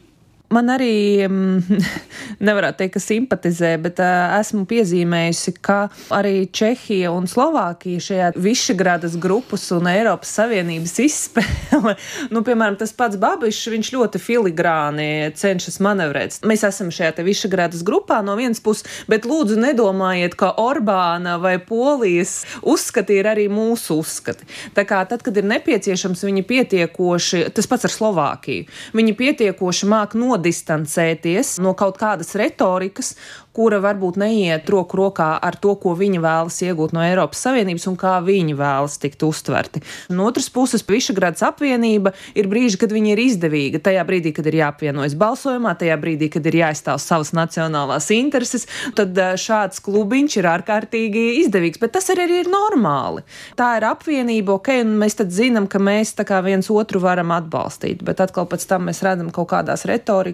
man 0.53 0.69
arī 0.73 1.27
mm, 1.27 1.79
nevarētu 2.47 2.81
teikt, 2.81 2.95
ka 2.95 3.01
simpatizē, 3.03 3.73
bet 3.81 4.01
uh, 4.01 4.35
esmu 4.39 4.65
piezīmējusi, 4.69 5.53
ka 5.65 5.79
arī 6.15 6.47
Čehija 6.55 7.11
un 7.13 7.29
Slovākija 7.29 8.01
šajā 8.03 8.29
Višegradas 8.39 9.17
grupas 9.21 9.67
un 9.75 9.89
Eiropas 9.91 10.31
Savienības 10.39 10.95
izspēle, 11.05 11.95
nu, 12.33 12.43
piemēram, 12.45 12.79
tas 12.79 12.93
pats 12.97 13.19
Babišs, 13.21 13.69
viņš 13.73 13.91
ļoti 13.95 14.21
filigrāni 14.23 15.09
cenšas 15.37 15.79
manevrēt. 15.85 16.39
Mēs 16.49 16.65
esam 16.67 16.89
šajā 16.93 17.19
te 17.19 17.27
Višegradas 17.27 17.85
grupā 17.85 18.21
no 18.25 18.37
vienas 18.39 18.61
puses, 18.63 18.87
bet 19.09 19.29
lūdzu 19.29 19.59
nedomājiet, 19.61 20.37
ka 20.39 20.51
Orbāna 20.61 21.37
vai 21.41 21.57
Polijas 21.61 22.41
uzskati 22.65 23.19
ir 23.21 23.29
arī 23.29 23.45
mūsu 23.53 23.99
uzskati. 24.01 24.47
Tā 24.75 24.85
kā 24.89 25.03
tad, 25.09 25.23
kad 25.25 25.37
ir 25.37 25.45
nepieciešams, 25.49 26.25
viņi 26.25 26.45
pietiekoši, 26.49 27.45
tas 27.55 27.69
pats 27.69 27.85
ar 27.85 27.93
Slovākiju, 27.93 28.67
viņi 28.97 29.15
pietiekoši 29.19 29.89
māk 29.89 30.15
nodot 30.17 30.38
nodistancēties 30.39 31.57
no 31.63 31.75
kaut 31.77 31.99
kādas 31.99 32.35
retorikas, 32.39 33.15
kura 33.59 33.79
varbūt 33.83 34.19
neiet 34.21 34.69
roku 34.71 34.97
rokā 34.99 35.33
ar 35.43 35.57
to, 35.59 35.73
ko 35.81 35.95
viņi 35.97 36.21
vēlas 36.23 36.61
iegūt 36.63 36.93
no 36.95 37.01
Eiropas 37.03 37.41
Savienības 37.43 37.87
un 37.91 37.97
kā 37.99 38.15
viņi 38.23 38.55
vēlas 38.55 38.95
tikt 39.01 39.25
uztverti. 39.27 39.81
No 40.13 40.29
otras 40.29 40.47
puses, 40.53 40.85
Višagrads 40.89 41.43
apvienība 41.45 42.13
ir 42.39 42.47
brīži, 42.49 42.79
kad 42.79 42.93
viņi 42.95 43.11
ir 43.13 43.21
izdevīga. 43.25 43.81
Tajā 43.83 44.05
brīdī, 44.07 44.31
kad 44.35 44.47
ir 44.49 44.59
jāapvienojas 44.61 45.17
balsojumā, 45.19 45.75
tajā 45.79 45.97
brīdī, 46.01 46.29
kad 46.33 46.47
ir 46.49 46.59
jāizstāv 46.61 47.01
savas 47.03 47.33
nacionālās 47.35 48.09
intereses, 48.15 48.67
tad 48.97 49.17
eh, 49.17 49.35
šāds 49.39 49.83
klubiņš 49.83 50.39
ir 50.39 50.49
ārkārtīgi 50.53 51.25
izdevīgs. 51.43 51.81
Bet 51.81 51.97
tas 51.97 52.09
arī 52.13 52.29
ir 52.39 52.51
normāli. 52.51 53.25
Tā 53.59 53.73
ir 53.79 53.87
apvienība, 53.89 54.55
ok, 54.59 54.71
un 54.85 54.95
mēs 55.03 55.19
tad 55.19 55.33
zinām, 55.35 55.67
ka 55.69 55.81
mēs 55.83 56.15
viens 56.45 56.69
otru 56.71 57.01
varam 57.03 57.33
atbalstīt. 57.35 58.05
Bet 58.05 58.21
atkal 58.23 58.47
pēc 58.49 58.65
tam 58.69 58.87
mēs 58.89 59.03
redzam 59.05 59.33
kaut 59.35 59.51
kādās 59.51 59.85
retorikās, 59.89 60.28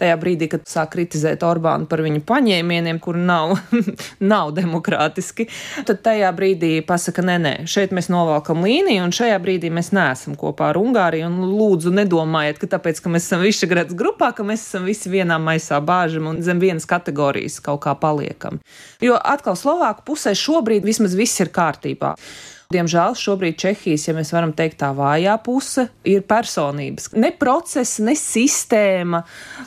tajā 0.00 0.16
brīdī, 0.20 0.48
kad 0.52 0.66
sāk 0.68 0.92
kritizēt 0.94 1.44
Orbānu 1.46 1.88
par 1.90 2.02
viņu 2.04 2.22
paņēmieniem, 2.28 3.00
kur 3.02 3.18
nav, 3.18 3.56
nav 4.32 4.52
demokrātiski, 4.56 5.48
tad 5.88 6.02
tajā 6.04 6.30
brīdī 6.36 6.72
pasaka, 6.86 7.24
nē, 7.26 7.36
nē, 7.44 7.54
šeit 7.70 7.94
mēs 7.96 8.10
novalkam 8.12 8.64
līniju, 8.66 9.06
un 9.06 9.14
šajā 9.14 9.38
brīdī 9.42 9.72
mēs 9.74 9.92
neesam 9.96 10.36
kopā 10.40 10.70
ar 10.70 10.80
Ungāriju. 10.80 11.28
Un 11.30 11.50
lūdzu, 11.56 11.92
nedomājiet, 11.94 12.60
ka 12.60 12.70
tāpēc, 12.76 13.02
ka 13.02 13.12
mēs 13.12 13.28
esam 13.28 13.44
Višagrads 13.44 13.96
grupā, 13.98 14.32
ka 14.36 14.46
mēs 14.46 14.64
esam 14.66 14.88
visi 14.88 15.12
vienā 15.12 15.38
maisā 15.42 15.80
bāžam 15.84 16.30
un 16.30 16.40
zem 16.44 16.62
vienas 16.62 16.88
kategorijas 16.90 17.60
kaut 17.64 17.84
kā 17.86 17.94
paliekam. 17.98 18.60
Jo 19.04 19.18
atkal 19.18 19.58
Slovāku 19.58 20.06
pusē 20.12 20.34
šobrīd 20.36 20.86
vismaz 20.86 21.16
viss 21.18 21.40
ir 21.42 21.52
kārtībā. 21.54 22.14
Diemžēl 22.70 23.16
šobrīd 23.18 23.56
Čehijas, 23.58 24.04
ja 24.06 24.12
mēs 24.14 24.28
varam 24.30 24.52
teikt, 24.54 24.76
tā 24.78 24.92
vājā 24.94 25.32
puse 25.42 25.88
ir 26.06 26.20
personības. 26.22 27.08
Ne 27.18 27.32
procesa, 27.34 28.04
ne 28.06 28.12
sistēma, 28.14 29.24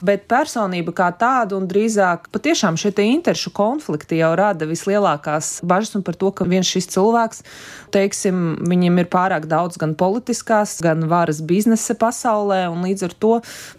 bet 0.07 0.23
personība 0.31 0.93
kā 0.95 1.09
tāda 1.19 1.57
un 1.57 1.65
drīzāk 1.67 2.29
patiešām 2.31 2.77
šie 2.79 2.93
interešu 3.03 3.51
konflikti 3.51 4.21
jau 4.21 4.29
rada 4.39 4.63
vislielākās 4.69 5.57
bažas 5.67 5.97
un 5.99 6.05
par 6.07 6.15
to, 6.15 6.31
ka 6.31 6.47
viens 6.47 6.69
šis 6.69 6.87
cilvēks, 6.93 7.43
teiksim, 7.91 8.39
viņam 8.71 9.03
ir 9.03 9.11
pārāk 9.11 9.49
daudz 9.51 9.81
gan 9.83 9.97
politiskās, 9.99 10.77
gan 10.79 11.03
varas 11.11 11.43
biznesa 11.43 11.97
pasaulē, 11.99 12.61
un 12.71 12.87
līdz 12.87 13.07
ar 13.09 13.17
to 13.19 13.33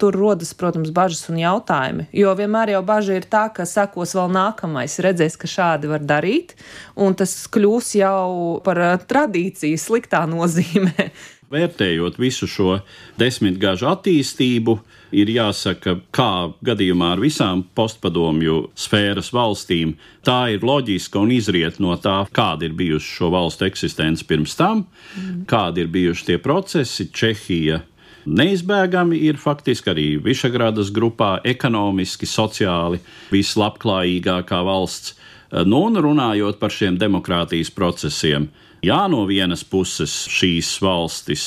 tur 0.05 0.21
rodas, 0.21 0.53
protams, 0.53 0.93
bažas 0.93 1.25
un 1.33 1.41
jautājumi. 1.41 2.11
Jo 2.13 2.37
vienmēr 2.37 2.75
jau 2.77 2.85
bažas 2.85 3.23
ir 3.23 3.31
tā, 3.33 3.47
ka 3.57 3.65
sekos 3.65 4.13
vēl 4.21 4.29
nākamais, 4.37 5.01
redzēs, 5.01 5.41
ka 5.41 5.49
šādi 5.49 5.89
var 5.97 6.05
darīt, 6.05 6.53
un 7.01 7.17
tas 7.17 7.33
kļūs 7.49 7.95
jau 8.03 8.61
par 8.69 8.85
tradīciju 9.14 9.79
sliktā 9.81 10.24
nozīmē. 10.31 11.09
Vērtējot 11.55 12.16
visu 12.18 12.48
šo 12.50 12.79
desmitgažu 13.20 13.87
attīstību, 13.87 14.74
ir 15.14 15.31
jāsaka, 15.31 15.98
kā 16.14 16.50
gadījumā 16.66 17.12
ar 17.14 17.22
visām 17.22 17.62
postpadomju 17.79 18.57
sfēras 18.79 19.31
valstīm, 19.35 19.94
tā 20.27 20.38
ir 20.57 20.64
loģiska 20.66 21.20
un 21.20 21.35
izriet 21.37 21.79
no 21.85 21.94
tā, 22.00 22.22
kāda 22.35 22.66
ir 22.66 22.74
bijusi 22.74 23.18
šo 23.20 23.31
valstu 23.35 23.68
eksistence 23.68 24.27
pirms 24.27 24.57
tam, 24.59 24.87
mm. 25.14 25.44
kādi 25.50 25.85
ir 25.85 25.92
bijuši 25.94 26.31
tie 26.33 26.38
procesi. 26.42 27.07
Čehija 27.14 27.83
neizbēgami 28.24 29.20
ir 29.29 29.38
faktiski 29.40 29.92
arī 29.92 30.09
Višagradas 30.24 30.90
grupā 30.96 31.37
ekonomiski, 31.44 32.27
sociāli 32.27 33.03
vislabklājīgākā 33.35 34.64
valsts. 34.66 35.14
Nu, 35.55 35.85
un 35.87 36.00
runājot 36.03 36.59
par 36.59 36.72
šiem 36.74 36.96
demokrātijas 36.98 37.70
procesiem, 37.70 38.48
Jā, 38.85 39.07
no 39.09 39.23
vienas 39.25 39.62
puses 39.64 40.12
šīs 40.29 40.75
valstis, 40.85 41.44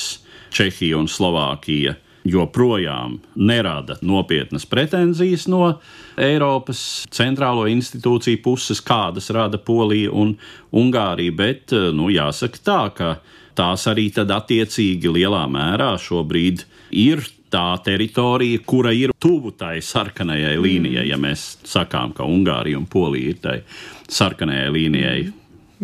Čehija 0.49 0.97
un 0.97 1.09
Slovākija, 1.11 1.93
joprojām 2.27 3.19
nerada 3.35 3.97
nopietnas 4.01 4.65
pretenzijas 4.65 5.45
no 5.51 5.75
Eiropas 6.17 6.79
centrālo 7.13 7.67
institūciju 7.69 8.41
puses, 8.41 8.81
kādas 8.81 9.29
rada 9.35 9.59
Polija 9.61 10.09
un 10.09 10.33
Ungārija, 10.73 11.35
bet 11.37 11.75
nu, 11.93 12.07
jāsaka 12.09 12.63
tā, 12.63 12.79
ka 12.97 13.11
tās 13.59 13.85
arī 13.91 14.07
tad 14.15 14.33
attiecīgi 14.33 15.13
lielā 15.19 15.43
mērā 15.51 15.91
šobrīd 16.01 16.65
ir 16.97 17.21
tā 17.53 17.67
teritorija, 17.85 18.63
kura 18.65 18.95
ir 18.97 19.13
tuvu 19.13 19.53
tai 19.59 19.77
sarkanajai 19.85 20.57
līnijai, 20.63 21.05
ja 21.11 21.21
mēs 21.21 21.59
sakām, 21.67 22.17
ka 22.17 22.25
Ungārija 22.25 22.81
un 22.81 22.89
Polija 22.89 23.35
ir 23.35 23.39
tai 23.45 23.61
sarkanajai 24.09 24.73
līnijai 24.73 25.21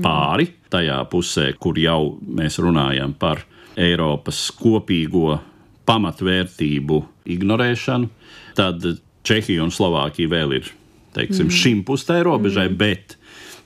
pāri 0.02 0.50
tajā 0.74 1.00
pusē, 1.12 1.52
kur 1.60 1.78
jau 1.80 2.16
mēs 2.22 2.60
runājam 2.62 3.14
par 3.20 3.46
Eiropas 3.80 4.48
kopīgo 4.58 5.40
pamatvērtību 5.88 7.00
ignorēšanu, 7.34 8.10
tad 8.58 8.86
Čehija 9.24 9.64
un 9.64 9.72
Slovākija 9.72 10.32
vēl 10.32 10.58
ir 10.60 10.72
teiksim, 11.16 11.48
mm. 11.48 11.56
šim 11.56 11.84
pusē 11.88 12.20
robežai, 12.26 12.68
mm. 12.70 12.78
bet, 12.80 13.18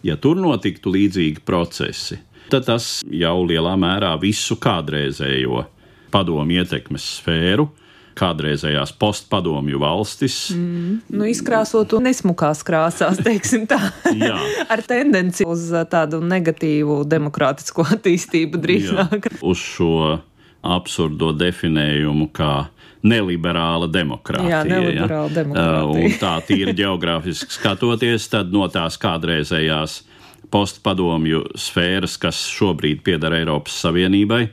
ja 0.06 0.17
tur 0.22 0.39
notiktu 0.39 0.93
līdzīgi 0.93 1.43
procesi, 1.48 2.20
tad 2.52 2.67
tas 2.70 3.02
jau 3.12 3.39
lielā 3.48 3.74
mērā 3.80 4.13
visu 4.22 4.60
kādreizējo 4.62 5.65
padomu 6.13 6.60
ietekmes 6.60 7.08
sfēru 7.17 7.67
kādreizējās 8.17 8.93
postpadomju 8.99 9.82
valstis. 9.82 10.38
Mm, 10.56 11.01
nu, 11.13 11.27
izkrāsot 11.30 11.93
un 11.97 12.08
nesmukās 12.10 12.63
krāsās, 12.67 13.21
teiksim 13.27 13.67
tā. 13.69 13.80
Ar 14.67 14.84
tendenci 14.88 15.47
uz 15.47 15.69
uh, 15.73 15.86
tādu 15.89 16.21
negatīvu 16.25 17.03
demokrātisko 17.10 17.88
attīstību 17.97 18.63
drīzāk. 18.63 19.30
Uz 19.41 19.62
šo 19.62 20.17
absurdo 20.67 21.32
definējumu 21.38 22.32
kā 22.36 22.67
neliberāla 23.08 23.88
demokrātija. 23.91 24.49
Jā, 24.58 24.62
neliberāla 24.67 25.30
ja? 25.30 25.36
demokrātija. 25.38 25.84
Uh, 25.86 26.06
un 26.08 26.19
tā 26.21 26.34
tīri 26.47 26.75
geogrāfiski 26.82 27.53
skatoties, 27.53 28.27
tad 28.34 28.53
no 28.53 28.67
tās 28.71 28.97
kādreizējās 29.01 30.01
postpadomju 30.51 31.43
sfēras, 31.60 32.15
kas 32.21 32.39
šobrīd 32.51 33.03
pieder 33.06 33.36
Eiropas 33.41 33.75
Savienībai, 33.84 34.47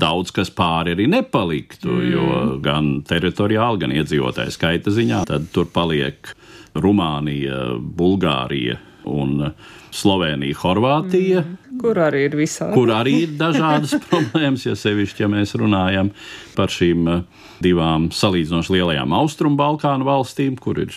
daudz 0.00 0.32
kas 0.34 0.50
pāri 0.54 0.94
arī 0.96 1.06
nepaliktu, 1.10 1.90
mm. 1.90 2.08
jo 2.12 2.40
gan 2.64 2.96
teritoriāli, 3.06 3.84
gan 3.84 3.94
iedzīvotāju 4.00 4.54
skaita 4.54 4.94
ziņā 4.94 5.24
tad 5.30 5.50
tur 5.54 5.70
paliek 5.72 6.34
Rumānija, 6.74 7.78
Bulgārija 7.78 8.80
un 9.04 9.50
Slovenija, 9.94 10.56
Horvātija. 10.58 11.44
Mm. 11.44 11.78
Kur 11.78 11.98
arī 12.02 12.24
ir 12.28 12.36
visādi. 12.38 12.74
Kur 12.74 12.90
arī 12.94 13.14
ir 13.26 13.34
dažādas 13.38 13.94
problēmas, 14.10 14.66
ja 14.66 14.74
sevišķi, 14.78 15.24
ja 15.24 15.30
mēs 15.30 15.54
runājam 15.60 16.10
par 16.56 16.72
šīm 16.74 17.10
eh, 17.12 17.24
divām 17.62 18.10
salīdzinoši 18.14 18.78
lielajām 18.78 19.14
Austrumu 19.14 19.60
Balkānu 19.60 20.08
valstīm, 20.08 20.58
kur 20.58 20.82
ir 20.82 20.94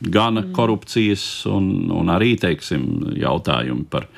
gana 0.00 0.42
mm. 0.42 0.52
korupcijas 0.56 1.24
un, 1.50 1.90
un 1.94 2.12
arī, 2.12 2.34
teiksim, 2.40 2.86
jautājumi 3.20 3.86
par 3.92 4.08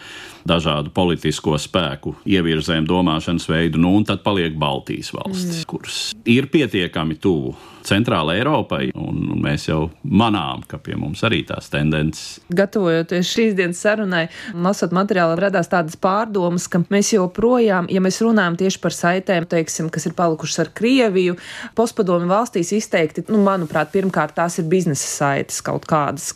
dažādu 0.48 0.92
politisko 0.94 1.56
spēku 1.60 2.16
ievirzēm, 2.28 2.86
domāšanas 2.88 3.48
veidu, 3.50 3.80
nu, 3.82 3.94
un 3.98 4.06
tad 4.08 4.24
paliek 4.26 4.56
Baltijas 4.58 5.12
valstis, 5.14 5.62
mm. 5.62 5.68
kuras 5.70 6.00
ir 6.28 6.48
pietiekami 6.52 7.18
tuvu 7.22 7.54
Centrāla 7.86 8.36
Eiropai, 8.38 8.90
un 8.98 9.40
mēs 9.42 9.66
jau 9.68 9.86
manām, 10.02 10.62
ka 10.68 10.78
pie 10.82 10.96
mums 10.98 11.22
arī 11.26 11.42
tās 11.48 11.70
tendences. 11.72 12.40
Gatavojoties 12.52 13.30
šīs 13.32 13.56
dienas 13.58 13.82
sarunai, 13.82 14.26
lasot 14.54 14.94
materiālu, 14.94 15.38
radās 15.40 15.70
tādas 15.72 15.98
pārdomas, 16.00 16.68
ka 16.70 16.82
mēs 16.92 17.12
joprojām, 17.16 17.90
ja 17.92 18.02
mēs 18.04 18.22
runājam 18.24 18.58
tieši 18.62 18.82
par 18.82 18.96
saitēm, 18.96 19.48
teiksim, 19.50 19.90
kas 19.92 20.08
ir 20.08 20.16
palikušas 20.18 20.66
ar 20.66 20.74
Krieviju, 20.76 21.38
postpadomi 21.78 22.30
valstīs 22.30 22.74
izteikti, 22.76 23.26
nu, 23.32 23.42
manuprāt, 23.46 23.92
pirmkārt 23.94 24.36
tās 24.38 24.60
ir 24.62 24.70
biznesa 24.70 25.08
saites 25.08 25.62
kaut 25.64 25.88
kādas 25.90 26.32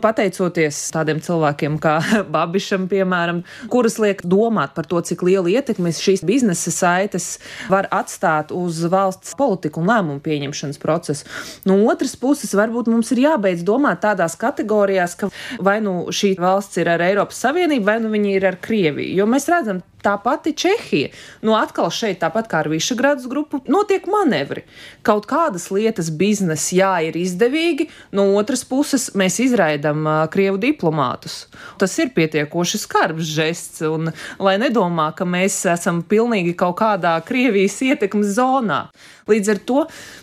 pateicoties 0.00 0.78
tādiem 0.94 1.20
cilvēkiem 1.22 1.76
kā 1.82 1.98
Babišam, 2.34 2.88
piemēram, 2.90 3.42
kuras 3.72 3.98
liek 4.02 4.22
domāt 4.24 4.74
par 4.76 4.88
to, 4.90 5.00
cik 5.04 5.24
lielu 5.26 5.52
ietekmi 5.56 5.92
šīs 5.94 6.24
biznesa 6.26 6.72
saites 6.74 7.30
var 7.72 7.88
atstāt 7.94 8.54
uz 8.56 8.82
valsts 8.90 9.36
politiku 9.38 9.82
un 9.82 9.92
lēmumu 9.92 10.24
pieņemšanas 10.24 10.80
procesu. 10.80 10.89
No 11.68 11.78
otras 11.90 12.16
puses, 12.20 12.54
varbūt 12.56 12.90
mums 12.92 13.12
ir 13.14 13.24
jābeidz 13.26 13.64
domāt 13.66 14.02
tādās 14.04 14.36
kategorijās, 14.40 15.16
ka 15.20 15.30
vai 15.62 15.78
nu 15.84 16.10
šī 16.14 16.34
valsts 16.40 16.80
ir 16.80 16.90
ar 16.92 17.04
Eiropas 17.04 17.40
Savienību, 17.44 17.86
vai 17.86 17.98
nu 18.02 18.12
viņi 18.12 18.36
ir 18.36 18.48
ar 18.50 18.60
Krieviju. 18.62 19.14
Jo 19.20 19.28
mēs 19.30 19.48
redzam, 19.52 19.82
Tā 20.00 20.14
pati 20.24 20.52
Čehija. 20.56 21.10
Nu, 21.44 21.52
atkal 21.58 21.90
šeit, 21.92 22.22
tāpat 22.22 22.48
kā 22.48 22.62
ar 22.62 22.70
Višagradas 22.72 23.26
grupu, 23.28 23.60
notiek 23.68 24.06
manevri. 24.08 24.64
Kaut 25.04 25.26
kādas 25.28 25.68
lietas 25.74 26.08
biznesa, 26.08 26.72
jā, 26.76 26.92
ir 27.10 27.18
izdevīgi, 27.20 27.90
no 28.16 28.30
otras 28.40 28.64
puses 28.64 29.10
mēs 29.18 29.36
izraidām 29.44 30.06
uh, 30.06 30.22
krievu 30.32 30.56
diplomātus. 30.62 31.42
Tas 31.80 31.98
ir 32.00 32.14
pietiekoši 32.16 32.80
skarbs 32.80 33.28
žests, 33.28 33.84
un 33.84 34.08
lai 34.40 34.56
nedomā, 34.62 35.10
ka 35.16 35.28
mēs 35.28 35.60
esam 35.68 36.00
pilnīgi 36.00 36.56
kaut 36.56 36.78
kādā 36.80 37.18
Krievijas 37.26 37.76
ietekmes 37.84 38.32
zonā. 38.38 38.86
Līdz 39.30 39.50
ar 39.52 39.58
to 39.68 39.82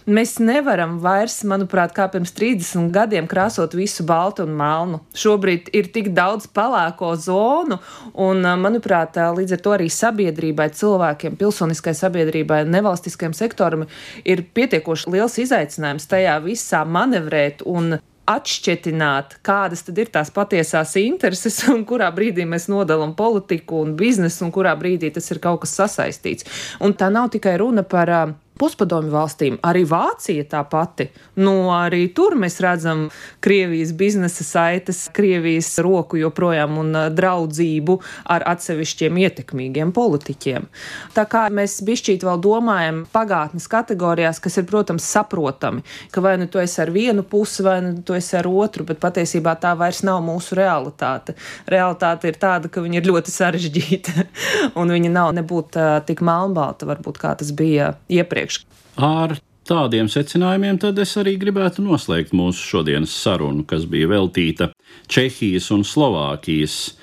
mēs 0.09 0.35
nevaram 0.43 0.97
vairs, 1.03 1.39
manuprāt, 1.47 1.93
kā 1.95 2.07
pirms 2.11 2.33
30 2.35 2.89
gadiem 2.95 3.27
krāsot 3.29 3.75
visu 3.77 4.03
baltu 4.07 4.43
un 4.43 4.55
melnu. 4.57 4.99
Šobrīd 5.15 5.69
ir 5.77 5.87
tik 5.93 6.09
daudz 6.17 6.49
pelēko 6.51 7.13
zonu, 7.21 7.79
un, 8.19 8.43
manuprāt, 8.59 9.15
līdz 9.37 9.55
ar 9.55 9.63
to 9.63 9.66
arī 9.75 9.89
sabiedrībai, 9.93 10.69
cilvēkiem, 10.77 11.37
pilsoniskai 11.39 11.93
sabiedrībai, 11.97 12.63
nevalstiskajam 12.69 13.35
sektoram 13.37 13.87
ir 14.25 14.43
pietiekoši 14.53 15.15
liels 15.15 15.39
izaicinājums 15.43 16.09
tajā 16.11 16.37
visā 16.45 16.83
manevrēt 16.85 17.65
un 17.67 17.97
atšķetināt, 18.27 19.37
kādas 19.45 19.85
tad 19.87 19.99
ir 20.01 20.09
tās 20.11 20.31
patiesās 20.35 20.95
intereses, 20.99 21.61
un 21.71 21.85
kurā 21.87 22.09
brīdī 22.15 22.43
mēs 22.49 22.67
nodalām 22.71 23.15
politiku 23.15 23.81
un 23.85 23.95
biznesu, 23.99 24.43
un 24.47 24.51
kurā 24.55 24.75
brīdī 24.79 25.13
tas 25.15 25.31
ir 25.31 25.39
kaut 25.43 25.63
kas 25.63 25.77
sasaistīts. 25.79 26.47
Un 26.83 26.95
tā 26.99 27.07
nav 27.13 27.31
tikai 27.33 27.55
runa 27.61 27.85
par 27.87 28.11
puspadomju 28.59 29.11
valstīm, 29.13 29.57
arī 29.65 29.83
Vācija 29.87 30.45
tā 30.49 30.63
pati. 30.67 31.07
Nu, 31.39 31.69
arī 31.73 32.07
tur 32.15 32.35
mēs 32.39 32.59
redzam 32.63 33.07
Krievijas 33.43 33.93
biznesa 33.97 34.43
saites, 34.43 35.05
Krievijas 35.13 35.69
roku 35.83 36.19
joprojām 36.19 36.77
un 36.81 36.95
draudzību 37.15 37.97
ar 38.33 38.45
atsevišķiem 38.53 39.19
ietekmīgiem 39.23 39.93
politiķiem. 39.95 40.67
Tā 41.15 41.27
kā 41.29 41.45
mēs 41.53 41.79
bišķīt 41.87 42.25
vēl 42.27 42.41
domājam 42.43 43.03
pagātnes 43.13 43.69
kategorijās, 43.71 44.41
kas 44.43 44.59
ir, 44.59 44.67
protams, 44.69 45.05
saprotami, 45.07 45.85
ka 46.11 46.23
vai 46.25 46.35
nu 46.41 46.49
tu 46.51 46.61
esi 46.61 46.81
ar 46.83 46.91
vienu 46.93 47.23
pusi, 47.27 47.63
vai 47.65 47.79
nu 47.85 47.95
tu 48.05 48.17
esi 48.17 48.37
ar 48.39 48.49
otru, 48.49 48.87
bet 48.87 49.01
patiesībā 49.03 49.55
tā 49.61 49.73
vairs 49.77 50.03
nav 50.07 50.23
mūsu 50.25 50.57
realitāte. 50.57 51.37
Realitāte 51.69 52.31
ir 52.31 52.41
tāda, 52.41 52.71
ka 52.71 52.83
viņa 52.83 53.01
ir 53.01 53.11
ļoti 53.11 53.33
sarežģīta, 53.33 54.27
un 54.79 54.95
viņa 54.95 55.13
nav 55.13 55.33
nebūt 55.37 55.79
tik 56.09 56.23
melnbalta, 56.25 56.89
varbūt 56.89 57.21
kā 57.21 57.35
tas 57.37 57.53
bija 57.55 57.93
iepriekš 58.11 58.46
priekš. 58.47 58.65
Ar 58.97 59.37
tādiem 59.67 60.07
secinājumiem 60.09 60.79
tad 60.79 60.97
es 60.99 61.15
arī 61.19 61.37
gribētu 61.37 61.83
noslēgt 61.83 62.33
mūsu 62.33 62.63
šodienas 62.63 63.11
sarunu, 63.11 63.65
kas 63.67 63.85
bija 63.85 64.07
veltīta 64.07 64.71
Čehijas 65.07 65.71
un 65.71 65.83
Slovākijas 65.83 66.97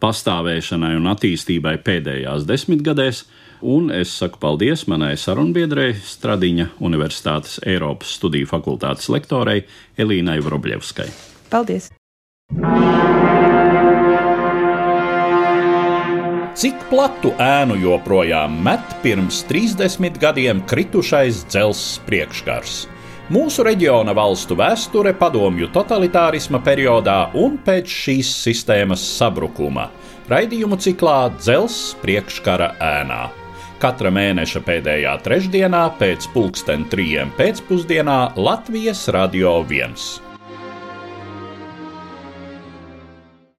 pastāvēšanai 0.00 0.96
un 0.96 1.08
attīstībai 1.10 1.78
pēdējās 1.84 2.46
desmitgadēs, 2.48 3.24
un 3.60 3.90
es 3.92 4.14
saku 4.16 4.40
paldies 4.40 4.86
manai 4.88 5.16
sarunbiedrei, 5.20 5.92
Stradiņa 5.94 6.70
Universitātes 6.80 7.60
Eiropas 7.66 8.16
Studiju 8.16 8.48
fakultātes 8.48 9.10
lektorei 9.12 9.64
Elīnai 9.98 10.40
Vrobļevskai. 10.44 11.10
Paldies! 11.50 11.90
Cik 16.60 16.82
platu 16.90 17.30
ēnu 17.40 17.78
joprojām 17.80 18.58
met 18.60 18.90
pirms 19.00 19.38
30 19.48 20.18
gadiem 20.20 20.58
kritušais 20.68 21.38
dzelzs 21.48 22.02
priekškars? 22.04 22.74
Mūsu 23.32 23.64
reģiona 23.64 24.12
valstu 24.12 24.58
vēsture 24.60 25.14
padomju 25.16 25.70
totalitārisma 25.72 26.60
periodā 26.60 27.30
un 27.32 27.56
pēc 27.64 27.88
šīs 28.02 28.34
sistēmas 28.44 29.00
sabrukuma- 29.16 29.88
raidījumu 30.34 30.76
ciklā 30.76 31.32
Dzelzs 31.40 31.96
priekškara 32.04 32.74
ēnā. 32.76 33.22
Katra 33.80 34.12
mēneša 34.12 34.60
pēdējā 34.60 35.16
trešdienā 35.24 35.84
pēc 35.96 36.28
pulksten 36.34 36.84
trijiem 36.92 37.32
pēcpusdienā 37.40 38.36
Latvijas 38.36 39.08
Radio 39.08 39.62
1. 39.64 40.29